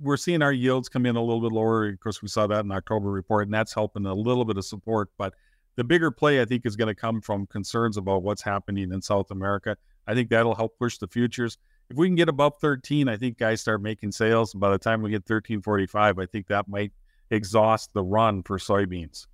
We're 0.00 0.16
seeing 0.16 0.42
our 0.42 0.52
yields 0.52 0.88
come 0.88 1.06
in 1.06 1.14
a 1.14 1.20
little 1.20 1.40
bit 1.40 1.52
lower. 1.52 1.88
Of 1.88 2.00
course, 2.00 2.20
we 2.20 2.28
saw 2.28 2.46
that 2.48 2.64
in 2.64 2.72
October 2.72 3.10
report, 3.10 3.46
and 3.46 3.54
that's 3.54 3.72
helping 3.72 4.06
a 4.06 4.14
little 4.14 4.44
bit 4.44 4.56
of 4.56 4.64
support. 4.64 5.10
But 5.18 5.34
the 5.76 5.84
bigger 5.84 6.10
play, 6.10 6.40
I 6.40 6.44
think, 6.44 6.66
is 6.66 6.74
going 6.74 6.88
to 6.88 6.94
come 6.94 7.20
from 7.20 7.46
concerns 7.46 7.96
about 7.96 8.22
what's 8.22 8.42
happening 8.42 8.92
in 8.92 9.02
South 9.02 9.30
America. 9.30 9.76
I 10.06 10.14
think 10.14 10.30
that'll 10.30 10.54
help 10.54 10.78
push 10.78 10.98
the 10.98 11.08
futures. 11.08 11.58
If 11.90 11.96
we 11.96 12.08
can 12.08 12.14
get 12.14 12.28
above 12.28 12.54
13, 12.60 13.08
I 13.08 13.16
think 13.16 13.38
guys 13.38 13.60
start 13.60 13.82
making 13.82 14.12
sales. 14.12 14.54
By 14.54 14.70
the 14.70 14.78
time 14.78 15.02
we 15.02 15.10
get 15.10 15.22
1345, 15.22 16.18
I 16.18 16.26
think 16.26 16.46
that 16.48 16.68
might 16.68 16.92
exhaust 17.30 17.92
the 17.92 18.02
run 18.02 18.42
for 18.42 18.58
soybeans. 18.58 19.26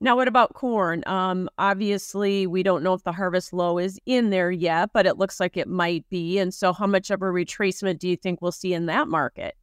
Now, 0.00 0.16
what 0.16 0.28
about 0.28 0.54
corn? 0.54 1.02
Um, 1.06 1.48
obviously, 1.56 2.46
we 2.46 2.62
don't 2.62 2.82
know 2.82 2.94
if 2.94 3.04
the 3.04 3.12
harvest 3.12 3.52
low 3.52 3.78
is 3.78 3.98
in 4.06 4.30
there 4.30 4.50
yet, 4.50 4.90
but 4.92 5.06
it 5.06 5.18
looks 5.18 5.40
like 5.40 5.56
it 5.56 5.68
might 5.68 6.08
be. 6.10 6.38
And 6.38 6.52
so, 6.52 6.72
how 6.72 6.86
much 6.86 7.10
of 7.10 7.22
a 7.22 7.26
retracement 7.26 8.00
do 8.00 8.08
you 8.08 8.16
think 8.16 8.42
we'll 8.42 8.52
see 8.52 8.74
in 8.74 8.86
that 8.86 9.08
market? 9.08 9.54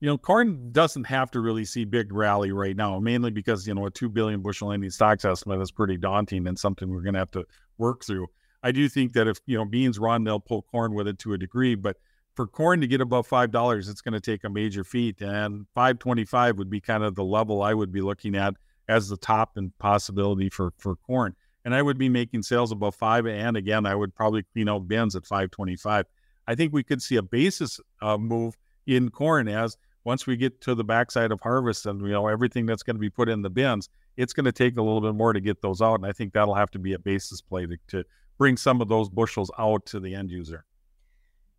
You 0.00 0.08
know, 0.08 0.18
corn 0.18 0.72
doesn't 0.72 1.04
have 1.04 1.30
to 1.32 1.40
really 1.40 1.64
see 1.64 1.84
big 1.84 2.12
rally 2.12 2.50
right 2.50 2.76
now, 2.76 2.98
mainly 2.98 3.30
because 3.30 3.66
you 3.66 3.74
know 3.74 3.86
a 3.86 3.90
two 3.90 4.08
billion 4.08 4.40
bushel 4.40 4.72
ending 4.72 4.90
stocks 4.90 5.24
estimate 5.24 5.60
is 5.60 5.70
pretty 5.70 5.96
daunting 5.96 6.46
and 6.46 6.58
something 6.58 6.88
we're 6.88 7.02
going 7.02 7.14
to 7.14 7.20
have 7.20 7.30
to 7.32 7.44
work 7.78 8.04
through. 8.04 8.28
I 8.62 8.72
do 8.72 8.88
think 8.88 9.12
that 9.14 9.26
if 9.26 9.40
you 9.46 9.56
know 9.56 9.64
beans 9.64 9.98
run, 9.98 10.24
they'll 10.24 10.40
pull 10.40 10.62
corn 10.62 10.94
with 10.94 11.08
it 11.08 11.18
to 11.20 11.32
a 11.32 11.38
degree, 11.38 11.74
but 11.74 11.96
for 12.34 12.46
corn 12.46 12.80
to 12.80 12.86
get 12.86 13.00
above 13.00 13.26
five 13.26 13.50
dollars, 13.50 13.88
it's 13.88 14.00
going 14.00 14.14
to 14.14 14.20
take 14.20 14.44
a 14.44 14.48
major 14.48 14.84
feat, 14.84 15.20
and 15.20 15.66
five 15.74 15.98
twenty-five 15.98 16.58
would 16.58 16.70
be 16.70 16.80
kind 16.80 17.02
of 17.02 17.14
the 17.14 17.24
level 17.24 17.62
I 17.62 17.74
would 17.74 17.92
be 17.92 18.00
looking 18.00 18.34
at 18.36 18.54
as 18.88 19.08
the 19.08 19.16
top 19.16 19.56
and 19.56 19.76
possibility 19.78 20.48
for 20.48 20.72
for 20.78 20.96
corn. 20.96 21.34
And 21.64 21.74
I 21.74 21.82
would 21.82 21.98
be 21.98 22.08
making 22.08 22.42
sales 22.42 22.72
above 22.72 22.94
five, 22.94 23.26
and 23.26 23.56
again, 23.56 23.86
I 23.86 23.94
would 23.94 24.14
probably 24.14 24.44
clean 24.52 24.68
out 24.68 24.88
bins 24.88 25.14
at 25.14 25.26
five 25.26 25.50
twenty-five. 25.50 26.06
I 26.46 26.54
think 26.54 26.72
we 26.72 26.82
could 26.82 27.02
see 27.02 27.16
a 27.16 27.22
basis 27.22 27.80
uh, 28.00 28.18
move 28.18 28.56
in 28.86 29.10
corn 29.10 29.46
as 29.48 29.76
once 30.04 30.26
we 30.26 30.36
get 30.36 30.60
to 30.62 30.74
the 30.74 30.82
backside 30.82 31.30
of 31.30 31.40
harvest 31.40 31.86
and 31.86 32.00
you 32.00 32.08
know 32.08 32.26
everything 32.26 32.66
that's 32.66 32.82
going 32.82 32.96
to 32.96 33.00
be 33.00 33.10
put 33.10 33.28
in 33.28 33.42
the 33.42 33.50
bins, 33.50 33.88
it's 34.16 34.32
going 34.32 34.44
to 34.44 34.52
take 34.52 34.76
a 34.76 34.82
little 34.82 35.00
bit 35.00 35.14
more 35.14 35.32
to 35.32 35.40
get 35.40 35.60
those 35.62 35.80
out, 35.80 35.96
and 35.96 36.06
I 36.06 36.12
think 36.12 36.32
that'll 36.32 36.54
have 36.54 36.70
to 36.72 36.78
be 36.78 36.94
a 36.94 36.98
basis 36.98 37.40
play 37.40 37.66
to, 37.66 37.76
to 37.88 38.04
bring 38.38 38.56
some 38.56 38.80
of 38.80 38.88
those 38.88 39.08
bushels 39.08 39.50
out 39.58 39.86
to 39.86 40.00
the 40.00 40.14
end 40.14 40.30
user. 40.30 40.64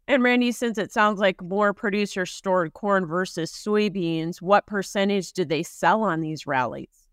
And 0.08 0.22
Randy, 0.22 0.52
since 0.52 0.78
it 0.78 0.92
sounds 0.92 1.20
like 1.20 1.42
more 1.42 1.74
producers 1.74 2.32
stored 2.32 2.74
corn 2.74 3.06
versus 3.06 3.52
soybeans, 3.52 4.42
what 4.42 4.66
percentage 4.66 5.32
did 5.32 5.48
they 5.48 5.64
sell 5.64 6.04
on 6.04 6.20
these 6.20 6.46
rallies? 6.46 7.08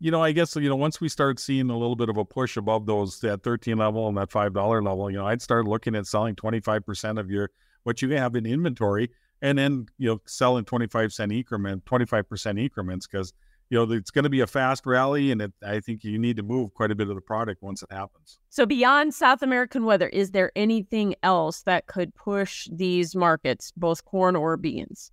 You 0.00 0.10
know, 0.10 0.22
I 0.22 0.32
guess 0.32 0.54
you 0.54 0.68
know 0.68 0.76
once 0.76 1.00
we 1.00 1.08
start 1.08 1.40
seeing 1.40 1.70
a 1.70 1.76
little 1.76 1.96
bit 1.96 2.08
of 2.08 2.16
a 2.16 2.24
push 2.24 2.56
above 2.56 2.86
those 2.86 3.20
that 3.20 3.42
thirteen 3.42 3.78
level 3.78 4.06
and 4.08 4.16
that 4.16 4.30
five 4.30 4.54
dollar 4.54 4.80
level, 4.80 5.10
you 5.10 5.18
know, 5.18 5.26
I'd 5.26 5.42
start 5.42 5.66
looking 5.66 5.96
at 5.96 6.06
selling 6.06 6.36
twenty 6.36 6.60
five 6.60 6.86
percent 6.86 7.18
of 7.18 7.30
your 7.30 7.50
what 7.82 8.00
you 8.00 8.10
have 8.10 8.36
in 8.36 8.46
inventory, 8.46 9.10
and 9.42 9.58
then 9.58 9.86
you 9.98 10.08
know 10.08 10.20
selling 10.24 10.64
twenty 10.64 10.86
five 10.86 11.12
cent 11.12 11.32
increment, 11.32 11.84
twenty 11.84 12.06
five 12.06 12.28
percent 12.28 12.60
increments 12.60 13.08
because 13.08 13.32
you 13.70 13.78
know, 13.78 13.92
it's 13.92 14.10
going 14.10 14.24
to 14.24 14.30
be 14.30 14.40
a 14.40 14.46
fast 14.46 14.86
rally, 14.86 15.30
and 15.30 15.42
it, 15.42 15.52
I 15.62 15.80
think 15.80 16.02
you 16.02 16.18
need 16.18 16.36
to 16.36 16.42
move 16.42 16.72
quite 16.72 16.90
a 16.90 16.94
bit 16.94 17.08
of 17.08 17.14
the 17.14 17.20
product 17.20 17.62
once 17.62 17.82
it 17.82 17.92
happens. 17.92 18.38
So, 18.48 18.64
beyond 18.64 19.14
South 19.14 19.42
American 19.42 19.84
weather, 19.84 20.08
is 20.08 20.30
there 20.30 20.50
anything 20.56 21.14
else 21.22 21.62
that 21.62 21.86
could 21.86 22.14
push 22.14 22.66
these 22.72 23.14
markets, 23.14 23.72
both 23.76 24.04
corn 24.04 24.36
or 24.36 24.56
beans? 24.56 25.12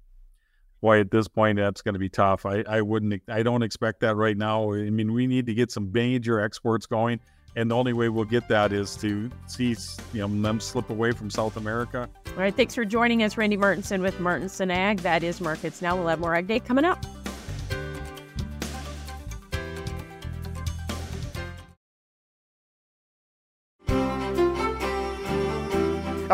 Boy, 0.81 1.01
at 1.01 1.12
this 1.12 1.27
point, 1.27 1.57
that's 1.57 1.81
going 1.81 1.93
to 1.93 2.00
be 2.00 2.09
tough. 2.09 2.45
I, 2.45 2.63
I 2.67 2.81
wouldn't, 2.81 3.21
I 3.27 3.43
don't 3.43 3.63
expect 3.63 4.01
that 4.01 4.15
right 4.15 4.38
now. 4.38 4.71
I 4.71 4.89
mean, 4.89 5.13
we 5.13 5.27
need 5.27 5.47
to 5.47 5.53
get 5.53 5.71
some 5.71 5.91
major 5.91 6.39
exports 6.39 6.85
going, 6.85 7.19
and 7.57 7.71
the 7.71 7.75
only 7.75 7.91
way 7.91 8.07
we'll 8.07 8.24
get 8.24 8.47
that 8.50 8.71
is 8.71 8.95
to 8.97 9.29
see, 9.47 9.75
you 10.13 10.27
know, 10.27 10.27
them 10.27 10.62
slip 10.62 10.89
away 10.89 11.12
from 11.12 11.29
South 11.29 11.57
America. 11.57 12.07
All 12.27 12.35
right, 12.35 12.55
thanks 12.55 12.75
for 12.75 12.85
joining 12.85 13.24
us, 13.24 13.35
Randy 13.35 13.57
Martinson 13.57 14.01
with 14.01 14.17
Martinson 14.21 14.71
Ag. 14.71 15.00
That 15.00 15.24
is 15.24 15.41
Markets 15.41 15.81
Now. 15.81 15.95
We'll 15.97 16.07
have 16.07 16.19
more 16.19 16.35
Ag 16.35 16.47
Day 16.47 16.59
coming 16.59 16.85
up. 16.85 17.05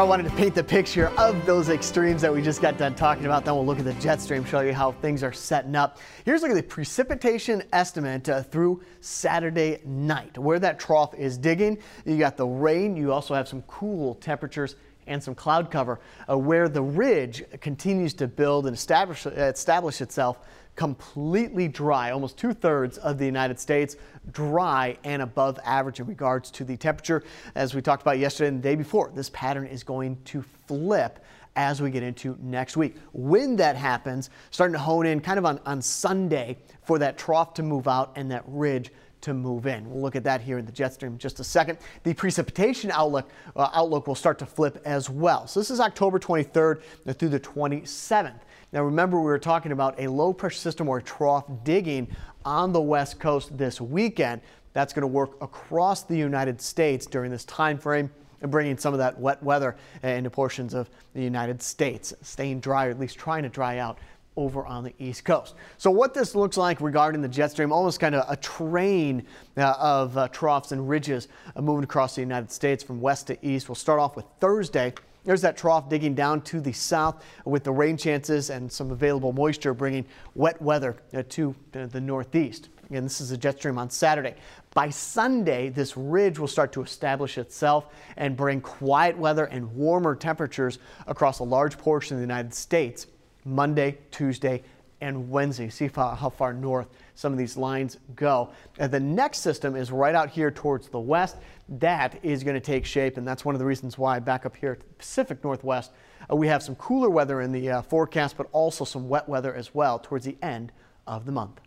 I 0.01 0.03
wanted 0.03 0.24
to 0.24 0.36
paint 0.36 0.55
the 0.55 0.63
picture 0.63 1.10
of 1.10 1.46
those 1.46 1.70
extremes 1.70 2.24
that 2.24 2.34
we 2.34 2.41
just 2.41 2.60
got 2.60 2.75
done 2.75 2.96
talking 2.96 3.25
about. 3.25 3.46
Then 3.46 3.53
we'll 3.53 3.67
look 3.67 3.77
at 3.77 3.86
the 3.86 3.93
jet 3.93 4.20
stream, 4.20 4.43
show 4.43 4.62
you 4.62 4.74
how 4.74 4.93
things 4.93 5.22
are 5.22 5.31
setting 5.31 5.75
up. 5.75 6.00
Here's 6.25 6.41
a 6.41 6.48
look 6.48 6.58
at 6.58 6.60
the 6.60 6.67
precipitation 6.67 7.62
estimate 7.72 8.27
uh, 8.27 8.41
through 8.41 8.81
Saturday 9.01 9.79
night, 9.86 10.39
where 10.39 10.58
that 10.58 10.79
trough 10.79 11.13
is 11.13 11.38
digging. 11.38 11.77
You 12.03 12.17
got 12.17 12.36
the 12.36 12.48
rain. 12.48 12.98
You 12.98 13.13
also 13.13 13.36
have 13.36 13.48
some 13.48 13.62
cool 13.67 14.15
temperatures 14.15 14.75
and 15.05 15.22
some 15.22 15.36
cloud 15.36 15.70
cover, 15.70 16.00
uh, 16.27 16.36
where 16.36 16.67
the 16.67 16.81
ridge 16.81 17.43
continues 17.60 18.15
to 18.15 18.27
build 18.27 18.65
and 18.65 18.75
establish, 18.75 19.27
uh, 19.27 19.29
establish 19.29 20.01
itself 20.01 20.39
completely 20.75 21.67
dry, 21.67 22.11
almost 22.11 22.37
two 22.37 22.53
thirds 22.53 22.97
of 22.97 23.17
the 23.17 23.25
United 23.25 23.59
States 23.59 23.97
dry 24.31 24.97
and 25.03 25.21
above 25.21 25.59
average 25.65 25.99
in 25.99 26.05
regards 26.05 26.51
to 26.51 26.63
the 26.63 26.77
temperature. 26.77 27.23
As 27.55 27.73
we 27.73 27.81
talked 27.81 28.01
about 28.01 28.19
yesterday 28.19 28.49
and 28.49 28.59
the 28.59 28.69
day 28.69 28.75
before, 28.75 29.11
this 29.13 29.29
pattern 29.31 29.67
is 29.67 29.83
going 29.83 30.17
to 30.25 30.43
flip 30.67 31.19
as 31.55 31.81
we 31.81 31.91
get 31.91 32.03
into 32.03 32.37
next 32.41 32.77
week. 32.77 32.95
When 33.11 33.55
that 33.57 33.75
happens, 33.75 34.29
starting 34.51 34.73
to 34.73 34.79
hone 34.79 35.05
in 35.05 35.19
kind 35.19 35.37
of 35.37 35.45
on, 35.45 35.59
on 35.65 35.81
Sunday 35.81 36.57
for 36.83 36.97
that 36.99 37.17
trough 37.17 37.53
to 37.55 37.63
move 37.63 37.87
out 37.87 38.13
and 38.15 38.31
that 38.31 38.43
ridge 38.47 38.91
to 39.21 39.33
move 39.33 39.67
in. 39.67 39.89
We'll 39.89 40.01
look 40.01 40.15
at 40.15 40.23
that 40.23 40.41
here 40.41 40.57
in 40.57 40.65
the 40.65 40.71
jet 40.71 40.93
stream 40.93 41.13
in 41.13 41.17
just 41.17 41.39
a 41.39 41.43
second. 41.43 41.77
The 42.03 42.13
precipitation 42.13 42.91
outlook 42.91 43.29
uh, 43.55 43.69
outlook 43.73 44.07
will 44.07 44.15
start 44.15 44.39
to 44.39 44.45
flip 44.45 44.81
as 44.83 45.09
well. 45.09 45.45
So 45.47 45.59
this 45.59 45.69
is 45.69 45.79
October 45.79 46.19
23rd 46.19 46.81
through 47.17 47.29
the 47.29 47.39
27th. 47.39 48.39
Now 48.73 48.83
remember 48.83 49.17
we 49.17 49.25
were 49.25 49.39
talking 49.39 49.73
about 49.73 49.99
a 49.99 50.07
low 50.07 50.31
pressure 50.31 50.57
system 50.57 50.87
or 50.87 51.01
trough 51.01 51.45
digging 51.63 52.07
on 52.45 52.71
the 52.71 52.81
west 52.81 53.19
coast 53.19 53.57
this 53.57 53.81
weekend. 53.81 54.41
That's 54.73 54.93
going 54.93 55.01
to 55.01 55.07
work 55.07 55.41
across 55.41 56.03
the 56.03 56.15
United 56.15 56.61
States 56.61 57.05
during 57.05 57.31
this 57.31 57.43
time 57.43 57.77
frame 57.77 58.09
and 58.41 58.49
bringing 58.49 58.77
some 58.77 58.93
of 58.93 58.97
that 58.99 59.19
wet 59.19 59.43
weather 59.43 59.75
into 60.03 60.29
portions 60.29 60.73
of 60.73 60.89
the 61.13 61.21
United 61.21 61.61
States, 61.61 62.13
staying 62.21 62.61
dry 62.61 62.87
or 62.87 62.91
at 62.91 62.99
least 62.99 63.17
trying 63.19 63.43
to 63.43 63.49
dry 63.49 63.79
out 63.79 63.97
over 64.37 64.65
on 64.65 64.85
the 64.85 64.93
east 64.97 65.25
coast. 65.25 65.55
So 65.77 65.91
what 65.91 66.13
this 66.13 66.33
looks 66.33 66.55
like 66.55 66.79
regarding 66.79 67.21
the 67.21 67.27
jet 67.27 67.51
stream, 67.51 67.73
almost 67.73 67.99
kind 67.99 68.15
of 68.15 68.23
a 68.29 68.37
train 68.37 69.25
uh, 69.57 69.73
of 69.77 70.17
uh, 70.17 70.29
troughs 70.29 70.71
and 70.71 70.87
ridges 70.87 71.27
uh, 71.57 71.61
moving 71.61 71.83
across 71.83 72.15
the 72.15 72.21
United 72.21 72.49
States 72.49 72.81
from 72.81 73.01
west 73.01 73.27
to 73.27 73.45
east. 73.45 73.67
We'll 73.67 73.75
start 73.75 73.99
off 73.99 74.15
with 74.15 74.25
Thursday. 74.39 74.93
There's 75.23 75.41
that 75.41 75.55
trough 75.55 75.87
digging 75.87 76.15
down 76.15 76.41
to 76.43 76.59
the 76.59 76.71
south 76.71 77.23
with 77.45 77.63
the 77.63 77.71
rain 77.71 77.95
chances 77.97 78.49
and 78.49 78.71
some 78.71 78.91
available 78.91 79.33
moisture 79.33 79.73
bringing 79.73 80.05
wet 80.33 80.61
weather 80.61 80.97
uh, 81.13 81.23
to 81.29 81.55
the 81.71 82.01
northeast. 82.01 82.69
Again, 82.89 83.03
this 83.03 83.21
is 83.21 83.31
a 83.31 83.37
jet 83.37 83.57
stream 83.57 83.77
on 83.77 83.89
Saturday. 83.89 84.35
By 84.73 84.89
Sunday, 84.89 85.69
this 85.69 85.95
ridge 85.95 86.39
will 86.39 86.47
start 86.47 86.73
to 86.73 86.81
establish 86.81 87.37
itself 87.37 87.87
and 88.17 88.35
bring 88.35 88.59
quiet 88.59 89.17
weather 89.17 89.45
and 89.45 89.73
warmer 89.75 90.15
temperatures 90.15 90.79
across 91.07 91.39
a 91.39 91.43
large 91.43 91.77
portion 91.77 92.15
of 92.15 92.19
the 92.19 92.23
United 92.23 92.53
States 92.53 93.07
Monday, 93.45 93.97
Tuesday, 94.11 94.61
and 94.99 95.29
Wednesday. 95.29 95.69
See 95.69 95.89
how, 95.93 96.15
how 96.15 96.29
far 96.29 96.53
north 96.53 96.87
some 97.15 97.32
of 97.32 97.38
these 97.38 97.58
lines 97.58 97.98
go. 98.15 98.50
And 98.80 98.91
the 98.91 99.00
next 99.00 99.39
system 99.39 99.75
is 99.75 99.91
right 99.91 100.15
out 100.15 100.30
here 100.30 100.51
towards 100.51 100.89
the 100.89 101.00
west. 101.00 101.38
That 101.70 102.20
is 102.24 102.44
going 102.44 102.56
to 102.56 102.60
take 102.62 102.86
shape, 102.86 103.18
and 103.18 103.27
that's 103.27 103.46
one 103.46 103.56
of 103.56 103.60
the 103.60 103.65
reasons 103.65 103.98
why 103.98 104.20
back 104.20 104.46
up 104.46 104.56
here 104.56 104.74
at 104.74 104.80
the 104.80 104.86
Pacific 104.96 105.44
Northwest, 105.44 105.91
uh, 106.30 106.36
we 106.36 106.48
have 106.48 106.62
some 106.62 106.75
cooler 106.75 107.10
weather 107.10 107.41
in 107.41 107.51
the 107.51 107.70
uh, 107.70 107.82
forecast, 107.82 108.38
but 108.38 108.48
also 108.51 108.84
some 108.84 109.08
wet 109.08 109.27
weather 109.30 109.53
as 109.53 109.74
well 109.74 110.00
towards 110.00 110.25
the 110.25 110.38
end 110.41 110.72
of 111.08 111.25
the 111.25 111.32
month. 111.32 111.62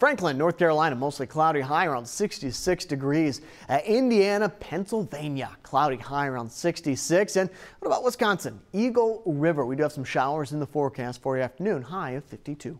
Franklin, 0.00 0.38
North 0.38 0.56
Carolina, 0.56 0.96
mostly 0.96 1.26
cloudy, 1.26 1.60
high 1.60 1.84
around 1.84 2.06
66 2.06 2.86
degrees. 2.86 3.42
Uh, 3.68 3.80
Indiana, 3.84 4.48
Pennsylvania, 4.48 5.50
cloudy, 5.62 5.96
high 5.96 6.26
around 6.26 6.50
66. 6.50 7.36
And 7.36 7.50
what 7.80 7.88
about 7.88 8.02
Wisconsin? 8.02 8.58
Eagle 8.72 9.22
River, 9.26 9.66
we 9.66 9.76
do 9.76 9.82
have 9.82 9.92
some 9.92 10.04
showers 10.04 10.52
in 10.52 10.58
the 10.58 10.66
forecast 10.66 11.20
for 11.20 11.36
the 11.36 11.42
afternoon, 11.42 11.82
high 11.82 12.12
of 12.12 12.24
52. 12.24 12.78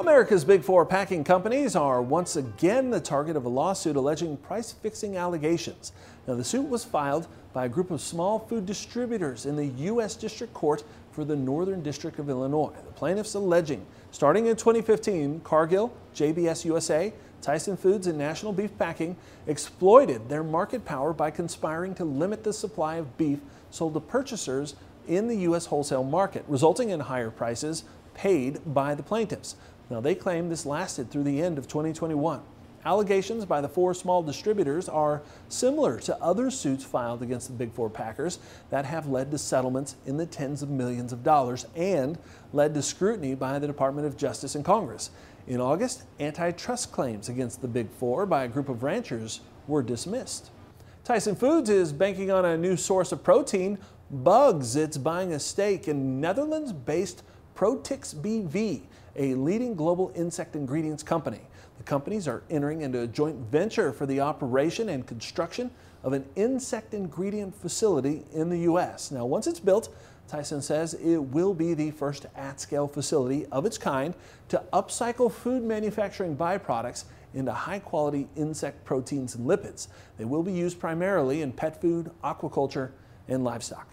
America's 0.00 0.46
Big 0.46 0.64
Four 0.64 0.86
packing 0.86 1.24
companies 1.24 1.76
are 1.76 2.00
once 2.00 2.34
again 2.34 2.88
the 2.88 3.02
target 3.02 3.36
of 3.36 3.44
a 3.44 3.50
lawsuit 3.50 3.96
alleging 3.96 4.38
price 4.38 4.72
fixing 4.72 5.18
allegations. 5.18 5.92
Now, 6.26 6.36
the 6.36 6.42
suit 6.42 6.66
was 6.66 6.82
filed 6.82 7.26
by 7.52 7.66
a 7.66 7.68
group 7.68 7.90
of 7.90 8.00
small 8.00 8.38
food 8.38 8.64
distributors 8.64 9.44
in 9.44 9.56
the 9.56 9.66
U.S. 9.66 10.16
District 10.16 10.54
Court 10.54 10.84
for 11.12 11.26
the 11.26 11.36
Northern 11.36 11.82
District 11.82 12.18
of 12.18 12.30
Illinois. 12.30 12.72
The 12.86 12.92
plaintiffs 12.92 13.34
alleging, 13.34 13.84
starting 14.10 14.46
in 14.46 14.56
2015, 14.56 15.40
Cargill, 15.40 15.92
JBS 16.14 16.64
USA, 16.64 17.12
Tyson 17.42 17.76
Foods, 17.76 18.06
and 18.06 18.16
National 18.16 18.54
Beef 18.54 18.70
Packing 18.78 19.18
exploited 19.46 20.30
their 20.30 20.42
market 20.42 20.86
power 20.86 21.12
by 21.12 21.30
conspiring 21.30 21.94
to 21.96 22.06
limit 22.06 22.42
the 22.42 22.54
supply 22.54 22.94
of 22.96 23.18
beef 23.18 23.40
sold 23.70 23.92
to 23.92 24.00
purchasers 24.00 24.76
in 25.06 25.28
the 25.28 25.36
U.S. 25.40 25.66
wholesale 25.66 26.04
market, 26.04 26.42
resulting 26.48 26.88
in 26.88 27.00
higher 27.00 27.30
prices 27.30 27.84
paid 28.14 28.60
by 28.66 28.94
the 28.94 29.02
plaintiffs. 29.02 29.56
Now, 29.90 30.00
they 30.00 30.14
claim 30.14 30.48
this 30.48 30.64
lasted 30.64 31.10
through 31.10 31.24
the 31.24 31.42
end 31.42 31.58
of 31.58 31.66
2021. 31.66 32.40
Allegations 32.84 33.44
by 33.44 33.60
the 33.60 33.68
four 33.68 33.92
small 33.92 34.22
distributors 34.22 34.88
are 34.88 35.20
similar 35.48 36.00
to 36.00 36.16
other 36.22 36.50
suits 36.50 36.82
filed 36.82 37.22
against 37.22 37.48
the 37.48 37.52
Big 37.52 37.72
Four 37.72 37.90
Packers 37.90 38.38
that 38.70 38.86
have 38.86 39.06
led 39.06 39.30
to 39.32 39.38
settlements 39.38 39.96
in 40.06 40.16
the 40.16 40.24
tens 40.24 40.62
of 40.62 40.70
millions 40.70 41.12
of 41.12 41.22
dollars 41.22 41.66
and 41.76 42.18
led 42.54 42.72
to 42.72 42.82
scrutiny 42.82 43.34
by 43.34 43.58
the 43.58 43.66
Department 43.66 44.06
of 44.06 44.16
Justice 44.16 44.54
and 44.54 44.64
Congress. 44.64 45.10
In 45.46 45.60
August, 45.60 46.04
antitrust 46.20 46.90
claims 46.90 47.28
against 47.28 47.60
the 47.60 47.68
Big 47.68 47.90
Four 47.90 48.24
by 48.24 48.44
a 48.44 48.48
group 48.48 48.70
of 48.70 48.82
ranchers 48.82 49.40
were 49.66 49.82
dismissed. 49.82 50.50
Tyson 51.04 51.34
Foods 51.34 51.68
is 51.68 51.92
banking 51.92 52.30
on 52.30 52.46
a 52.46 52.56
new 52.56 52.76
source 52.76 53.12
of 53.12 53.22
protein, 53.22 53.78
bugs. 54.10 54.76
It's 54.76 54.96
buying 54.96 55.32
a 55.34 55.40
stake 55.40 55.86
in 55.86 56.20
Netherlands 56.20 56.72
based 56.72 57.24
Protix 57.54 58.14
BV 58.14 58.82
a 59.16 59.34
leading 59.34 59.74
global 59.74 60.12
insect 60.14 60.56
ingredients 60.56 61.02
company. 61.02 61.40
The 61.78 61.84
companies 61.84 62.28
are 62.28 62.42
entering 62.50 62.82
into 62.82 63.00
a 63.00 63.06
joint 63.06 63.36
venture 63.50 63.92
for 63.92 64.06
the 64.06 64.20
operation 64.20 64.88
and 64.90 65.06
construction 65.06 65.70
of 66.02 66.12
an 66.12 66.24
insect 66.36 66.94
ingredient 66.94 67.54
facility 67.54 68.24
in 68.32 68.48
the 68.48 68.58
U.S. 68.60 69.10
Now, 69.10 69.26
once 69.26 69.46
it's 69.46 69.60
built, 69.60 69.94
Tyson 70.28 70.62
says 70.62 70.94
it 70.94 71.16
will 71.16 71.52
be 71.54 71.74
the 71.74 71.90
first 71.90 72.26
at 72.36 72.60
scale 72.60 72.86
facility 72.86 73.46
of 73.46 73.66
its 73.66 73.76
kind 73.76 74.14
to 74.48 74.62
upcycle 74.72 75.30
food 75.30 75.62
manufacturing 75.62 76.36
byproducts 76.36 77.04
into 77.34 77.52
high 77.52 77.78
quality 77.78 78.28
insect 78.36 78.84
proteins 78.84 79.34
and 79.34 79.46
lipids. 79.46 79.88
They 80.18 80.24
will 80.24 80.42
be 80.42 80.52
used 80.52 80.78
primarily 80.78 81.42
in 81.42 81.52
pet 81.52 81.80
food, 81.80 82.10
aquaculture, 82.22 82.90
and 83.28 83.44
livestock. 83.44 83.88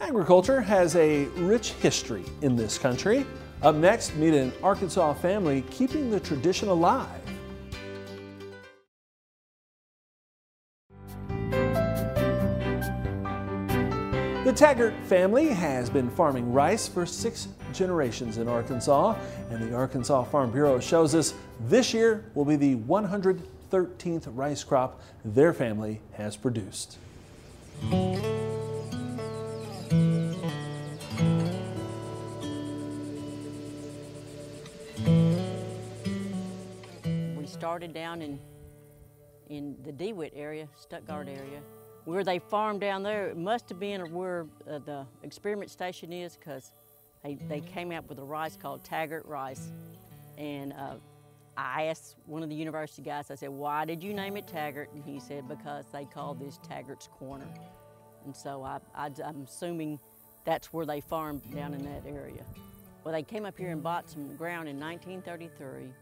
Agriculture 0.00 0.60
has 0.60 0.96
a 0.96 1.24
rich 1.36 1.72
history 1.72 2.24
in 2.42 2.56
this 2.56 2.78
country. 2.78 3.26
Up 3.62 3.74
next, 3.74 4.16
meet 4.16 4.32
an 4.32 4.52
Arkansas 4.62 5.12
family 5.14 5.62
keeping 5.70 6.10
the 6.10 6.18
tradition 6.18 6.68
alive. 6.68 7.20
The 14.44 14.56
Taggart 14.56 14.94
family 15.04 15.48
has 15.48 15.90
been 15.90 16.10
farming 16.10 16.54
rice 16.54 16.88
for 16.88 17.04
six 17.04 17.48
generations 17.74 18.38
in 18.38 18.48
Arkansas, 18.48 19.14
and 19.50 19.62
the 19.62 19.76
Arkansas 19.76 20.24
Farm 20.24 20.50
Bureau 20.50 20.80
shows 20.80 21.14
us 21.14 21.34
this 21.68 21.92
year 21.92 22.24
will 22.34 22.46
be 22.46 22.56
the 22.56 22.76
113th 22.76 24.26
rice 24.34 24.64
crop 24.64 25.02
their 25.22 25.52
family 25.52 26.00
has 26.14 26.34
produced. 26.34 26.96
Started 37.70 37.94
down 37.94 38.20
in 38.20 38.36
in 39.48 39.76
the 39.84 39.92
DeWitt 39.92 40.32
area, 40.34 40.66
Stuttgart 40.74 41.28
area, 41.28 41.60
where 42.04 42.24
they 42.24 42.40
farmed 42.40 42.80
down 42.80 43.04
there. 43.04 43.28
It 43.28 43.36
must 43.36 43.68
have 43.68 43.78
been 43.78 44.12
where 44.12 44.48
uh, 44.68 44.80
the 44.80 45.06
experiment 45.22 45.70
station 45.70 46.12
is 46.12 46.36
because 46.36 46.72
they, 47.22 47.36
they 47.48 47.60
came 47.60 47.92
out 47.92 48.08
with 48.08 48.18
a 48.18 48.24
rice 48.24 48.56
called 48.56 48.82
Taggart 48.82 49.24
rice. 49.24 49.70
And 50.36 50.72
uh, 50.72 50.96
I 51.56 51.84
asked 51.84 52.16
one 52.26 52.42
of 52.42 52.48
the 52.48 52.56
university 52.56 53.02
guys, 53.02 53.30
I 53.30 53.36
said, 53.36 53.50
why 53.50 53.84
did 53.84 54.02
you 54.02 54.14
name 54.14 54.36
it 54.36 54.48
Taggart? 54.48 54.90
And 54.92 55.04
he 55.04 55.20
said, 55.20 55.46
because 55.46 55.84
they 55.92 56.06
called 56.06 56.40
this 56.40 56.58
Taggart's 56.68 57.08
Corner. 57.20 57.46
And 58.24 58.34
so 58.34 58.64
I, 58.64 58.78
I, 58.96 59.10
I'm 59.24 59.44
assuming 59.44 60.00
that's 60.44 60.72
where 60.72 60.86
they 60.86 61.00
farmed 61.00 61.42
down 61.54 61.74
in 61.74 61.84
that 61.84 62.02
area. 62.04 62.42
Well, 63.04 63.12
they 63.12 63.22
came 63.22 63.46
up 63.46 63.56
here 63.56 63.70
and 63.70 63.80
bought 63.80 64.10
some 64.10 64.34
ground 64.34 64.68
in 64.68 64.80
1933 64.80 65.92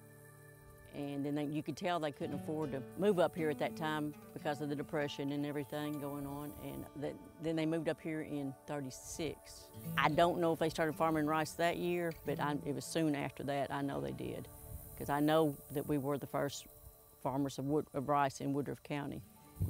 and 0.94 1.24
then 1.24 1.35
they, 1.35 1.44
you 1.44 1.62
could 1.62 1.77
tell 1.77 2.01
they 2.01 2.12
couldn't 2.12 2.37
afford 2.37 2.72
to 2.72 2.83
move 2.98 3.18
up 3.18 3.35
here 3.35 3.51
at 3.51 3.59
that 3.59 3.77
time 3.77 4.14
because 4.33 4.61
of 4.61 4.68
the 4.68 4.74
depression 4.77 5.33
and 5.33 5.46
everything 5.46 6.01
going 6.01 6.27
on. 6.27 6.53
And 6.62 6.85
that, 6.96 7.14
then 7.42 7.57
they 7.57 7.66
moved 7.66 7.88
up 7.88 8.01
here 8.01 8.22
in 8.22 8.55
36. 8.66 9.64
I 9.96 10.09
don't 10.09 10.40
know 10.40 10.53
if 10.53 10.59
they 10.59 10.68
started 10.68 10.94
farming 10.94 11.27
rice 11.27 11.53
that 11.53 11.77
year, 11.77 12.12
but 12.27 12.40
I, 12.40 12.57
it 12.66 12.74
was 12.74 12.85
soon 12.85 13.14
after 13.14 13.42
that. 13.44 13.72
I 13.72 13.83
know 13.83 14.01
they 14.01 14.12
did 14.12 14.48
because 14.92 15.11
I 15.11 15.20
know 15.20 15.55
that 15.72 15.87
we 15.88 15.98
were 15.98 16.18
the 16.18 16.27
first 16.27 16.66
farmers 17.22 17.59
of, 17.59 17.66
wood, 17.66 17.87
of 17.94 18.09
rice 18.09 18.40
in 18.40 18.53
Woodruff 18.53 18.83
County. 18.83 19.22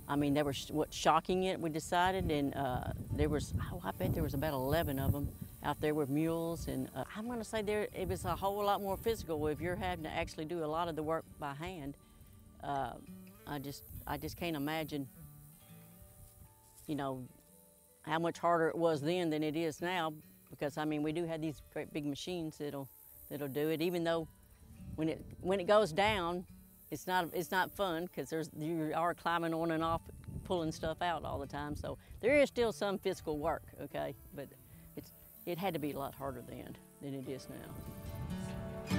I 0.08 0.16
mean, 0.16 0.34
they 0.34 0.42
were 0.42 0.54
what 0.70 0.92
shocking 0.92 1.44
it. 1.44 1.60
We 1.60 1.70
decided, 1.70 2.30
and 2.30 2.54
uh, 2.54 2.92
there 3.14 3.28
was 3.28 3.52
oh, 3.72 3.80
I 3.84 3.90
bet 3.92 4.14
there 4.14 4.22
was 4.22 4.34
about 4.34 4.54
11 4.54 4.98
of 4.98 5.12
them 5.12 5.28
out 5.62 5.80
there 5.80 5.94
with 5.94 6.08
mules, 6.08 6.68
and 6.68 6.88
uh, 6.94 7.04
I'm 7.14 7.26
going 7.26 7.38
to 7.38 7.44
say 7.44 7.62
there 7.62 7.88
it 7.94 8.08
was 8.08 8.24
a 8.24 8.34
whole 8.34 8.64
lot 8.64 8.80
more 8.80 8.96
physical 8.96 9.46
if 9.48 9.60
you're 9.60 9.76
having 9.76 10.04
to 10.04 10.10
actually 10.10 10.46
do 10.46 10.64
a 10.64 10.66
lot 10.66 10.88
of 10.88 10.96
the 10.96 11.02
work 11.02 11.24
by 11.38 11.54
hand. 11.54 11.96
Uh, 12.62 12.92
I 13.46 13.58
just 13.58 13.82
I 14.06 14.16
just 14.16 14.36
can't 14.36 14.56
imagine, 14.56 15.08
you 16.86 16.94
know, 16.94 17.26
how 18.02 18.18
much 18.18 18.38
harder 18.38 18.68
it 18.68 18.76
was 18.76 19.00
then 19.00 19.30
than 19.30 19.42
it 19.42 19.56
is 19.56 19.80
now. 19.80 20.12
Because 20.50 20.78
I 20.78 20.84
mean, 20.84 21.02
we 21.02 21.12
do 21.12 21.24
have 21.26 21.40
these 21.40 21.62
great 21.72 21.92
big 21.92 22.06
machines 22.06 22.58
that'll 22.58 22.88
that'll 23.30 23.48
do 23.48 23.68
it. 23.68 23.82
Even 23.82 24.04
though 24.04 24.26
when 24.96 25.08
it 25.08 25.24
when 25.40 25.60
it 25.60 25.66
goes 25.66 25.92
down, 25.92 26.44
it's 26.90 27.06
not 27.06 27.28
it's 27.32 27.50
not 27.50 27.70
fun 27.70 28.06
because 28.06 28.30
there's 28.30 28.50
you 28.58 28.92
are 28.94 29.14
climbing 29.14 29.52
on 29.54 29.70
and 29.72 29.84
off, 29.84 30.02
pulling 30.44 30.72
stuff 30.72 31.02
out 31.02 31.24
all 31.24 31.38
the 31.38 31.46
time. 31.46 31.76
So 31.76 31.98
there 32.20 32.40
is 32.40 32.48
still 32.48 32.72
some 32.72 32.98
physical 32.98 33.38
work, 33.38 33.62
okay, 33.82 34.14
but 34.34 34.48
it's, 34.96 35.12
it 35.46 35.58
had 35.58 35.74
to 35.74 35.80
be 35.80 35.92
a 35.92 35.98
lot 35.98 36.14
harder 36.14 36.42
then 36.48 36.76
than 37.02 37.14
it 37.14 37.28
is 37.28 37.46
now. 37.50 38.96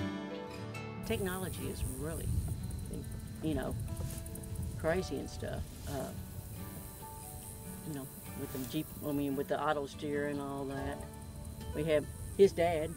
Technology 1.06 1.68
is 1.68 1.84
really, 1.98 2.28
you 3.42 3.56
know, 3.56 3.76
crazy 4.78 5.18
and 5.18 5.30
stuff. 5.30 5.62
Uh, 5.88 6.12
you 7.88 7.96
know, 7.96 8.08
with 8.40 8.54
the 8.54 8.72
Jeep, 8.72 8.86
I 9.08 9.12
mean, 9.12 9.36
with 9.36 9.48
the 9.48 9.60
auto 9.62 9.88
steer 9.88 10.28
and 10.28 10.40
all 10.40 10.66
that. 10.66 11.04
We 11.76 11.84
have 11.86 12.06
his 12.38 12.52
dad. 12.52 12.92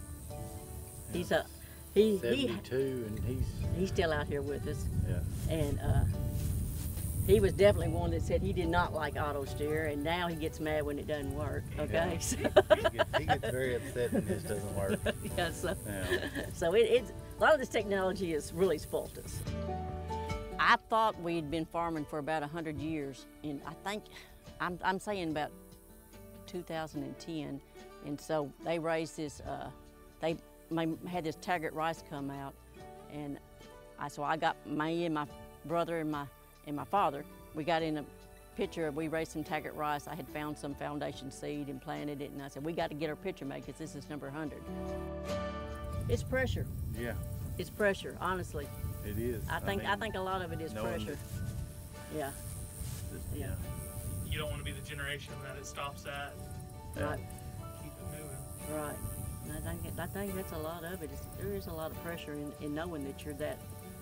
He's 1.13 1.31
a 1.31 1.47
he 1.95 2.19
72 2.19 2.77
he, 2.77 2.83
and 2.83 3.21
he's 3.27 3.45
he's 3.77 3.89
still 3.89 4.13
out 4.13 4.27
here 4.27 4.43
with 4.43 4.67
us. 4.67 4.85
Yeah. 5.09 5.55
And 5.55 5.81
uh, 5.81 6.05
he 7.27 7.39
was 7.39 7.53
definitely 7.53 7.89
one 7.89 8.11
that 8.11 8.23
said 8.23 8.43
he 8.43 8.53
did 8.53 8.69
not 8.69 8.93
like 8.93 9.17
auto 9.17 9.45
steer, 9.45 9.87
and 9.87 10.03
now 10.03 10.27
he 10.27 10.35
gets 10.35 10.59
mad 10.59 10.85
when 10.85 10.99
it 10.99 11.07
doesn't 11.07 11.35
work. 11.35 11.63
Okay, 11.79 11.93
yeah. 11.93 12.19
so. 12.19 12.37
he, 12.37 12.43
gets, 12.43 13.19
he, 13.19 13.25
gets, 13.27 13.51
very 13.51 13.77
upset 13.77 14.13
when 14.13 14.27
this 14.27 14.43
doesn't 14.43 14.77
work. 14.77 14.99
yeah, 15.39 15.51
so 15.53 15.77
yeah. 15.87 16.47
so 16.53 16.75
it, 16.75 16.81
it's 16.81 17.13
a 17.39 17.41
lot 17.41 17.53
of 17.53 17.61
this 17.61 17.69
technology 17.69 18.33
has 18.33 18.53
really 18.53 18.79
spoilt 18.79 19.17
us. 19.19 19.39
I 20.59 20.77
thought 20.89 21.21
we'd 21.21 21.51
been 21.51 21.67
farming 21.67 22.07
for 22.07 22.19
about 22.19 22.43
hundred 22.43 22.79
years, 22.79 23.27
and 23.45 23.61
I 23.67 23.75
think 23.89 24.05
I'm, 24.61 24.79
I'm 24.83 24.99
saying 24.99 25.31
about 25.31 25.51
2010, 26.47 27.61
and 28.05 28.21
so 28.21 28.51
they 28.65 28.79
raised 28.79 29.17
this. 29.17 29.41
Uh, 29.41 29.71
they 30.21 30.37
had 31.09 31.25
this 31.25 31.37
Taggart 31.41 31.75
rice 31.75 32.03
come 32.09 32.31
out, 32.31 32.55
and 33.13 33.39
I 33.99 34.09
so 34.09 34.23
I 34.23 34.37
got 34.37 34.57
me 34.67 35.05
and 35.05 35.15
my 35.15 35.27
brother 35.67 36.01
and 36.01 36.11
my 36.11 36.27
and 36.67 36.77
my 36.77 36.85
father, 36.85 37.25
we 37.55 37.65
got 37.65 37.83
in 37.83 37.99
a 37.99 38.05
picture. 38.57 38.91
We 38.91 39.09
raised 39.09 39.33
some 39.33 39.45
Taggart 39.45 39.75
rice. 39.75 40.07
I 40.07 40.15
had 40.15 40.29
found 40.29 40.57
some 40.57 40.75
foundation 40.75 41.31
seed 41.31 41.69
and 41.69 41.81
planted 41.81 42.21
it, 42.21 42.31
and 42.31 42.43
I 42.43 42.49
said, 42.49 42.65
we 42.65 42.73
got 42.73 42.89
to 42.91 42.95
get 42.95 43.11
our 43.11 43.17
picture 43.17 43.45
made 43.45 43.65
because 43.67 43.79
this 43.79 43.95
is 43.95 44.09
number 44.09 44.27
100. 44.27 44.61
It's 46.09 46.23
pressure. 46.23 46.67
Yeah, 46.99 47.15
It's 47.59 47.71
pressure, 47.71 48.17
honestly. 48.21 48.67
it 49.05 49.19
is. 49.19 49.43
I 49.51 49.59
think 49.61 49.85
I, 49.85 49.91
mean, 49.91 50.01
think 50.01 50.15
a 50.17 50.21
lot 50.21 50.43
of 50.43 50.53
it 50.53 50.61
is 50.61 50.73
knowing 50.73 51.05
pressure. 51.05 51.19
Yeah. 52.15 52.31
this- 53.13 53.23
Yeah. 53.35 53.55
You 54.27 54.39
don't 54.39 54.49
want 54.51 54.59
to 54.59 54.65
be 54.65 54.73
the 54.73 54.87
generation 54.89 55.35
that 55.47 55.57
it 55.57 55.67
stops 55.67 56.07
at. 56.07 56.33
Right. 56.97 57.21
I 60.03 60.07
think 60.07 60.35
that's 60.35 60.51
a 60.51 60.59
lot 60.59 60.83
of 60.83 61.01
it. 61.01 61.11
Is 61.13 61.21
there 61.39 61.53
is 61.53 61.69
a 61.69 61.73
lot 61.73 61.93
of 61.93 62.03
pressure 62.03 62.33
in, 62.33 62.53
in 62.61 62.75
knowing 62.75 63.05
that 63.05 63.25
you're 63.25 63.35
that 63.35 63.57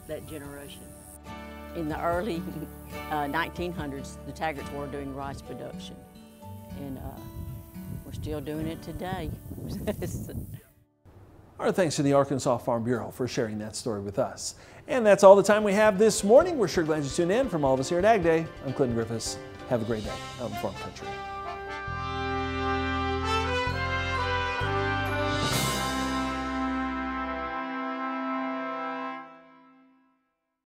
that 0.08 0.26
generation. 0.26 0.80
In 1.76 1.90
the 1.90 2.02
early 2.02 2.42
uh, 3.10 3.24
1900s, 3.26 4.16
the 4.24 4.32
Taggarts 4.32 4.72
were 4.74 4.86
doing 4.86 5.14
rice 5.14 5.42
production, 5.42 5.94
and 6.78 6.96
uh, 6.96 7.02
we're 8.06 8.14
still 8.14 8.40
doing 8.40 8.66
it 8.66 8.82
today. 8.82 9.30
Our 11.58 11.70
thanks 11.70 11.96
to 11.96 12.02
the 12.02 12.14
Arkansas 12.14 12.56
Farm 12.58 12.82
Bureau 12.82 13.10
for 13.10 13.28
sharing 13.28 13.58
that 13.58 13.76
story 13.76 14.00
with 14.00 14.18
us. 14.18 14.54
And 14.88 15.04
that's 15.04 15.22
all 15.22 15.36
the 15.36 15.42
time 15.42 15.62
we 15.62 15.74
have 15.74 15.98
this 15.98 16.24
morning. 16.24 16.56
We're 16.56 16.68
sure 16.68 16.82
glad 16.82 17.04
you 17.04 17.10
tuned 17.10 17.30
in. 17.30 17.50
From 17.50 17.62
all 17.62 17.74
of 17.74 17.80
us 17.80 17.90
here 17.90 17.98
at 17.98 18.06
Ag 18.06 18.22
Day, 18.22 18.46
I'm 18.64 18.72
Clinton 18.72 18.96
Griffiths. 18.96 19.36
Have 19.68 19.82
a 19.82 19.84
great 19.84 20.02
day 20.02 20.12
out 20.40 20.50
in 20.50 20.56
farm 20.56 20.74
country. 20.76 21.08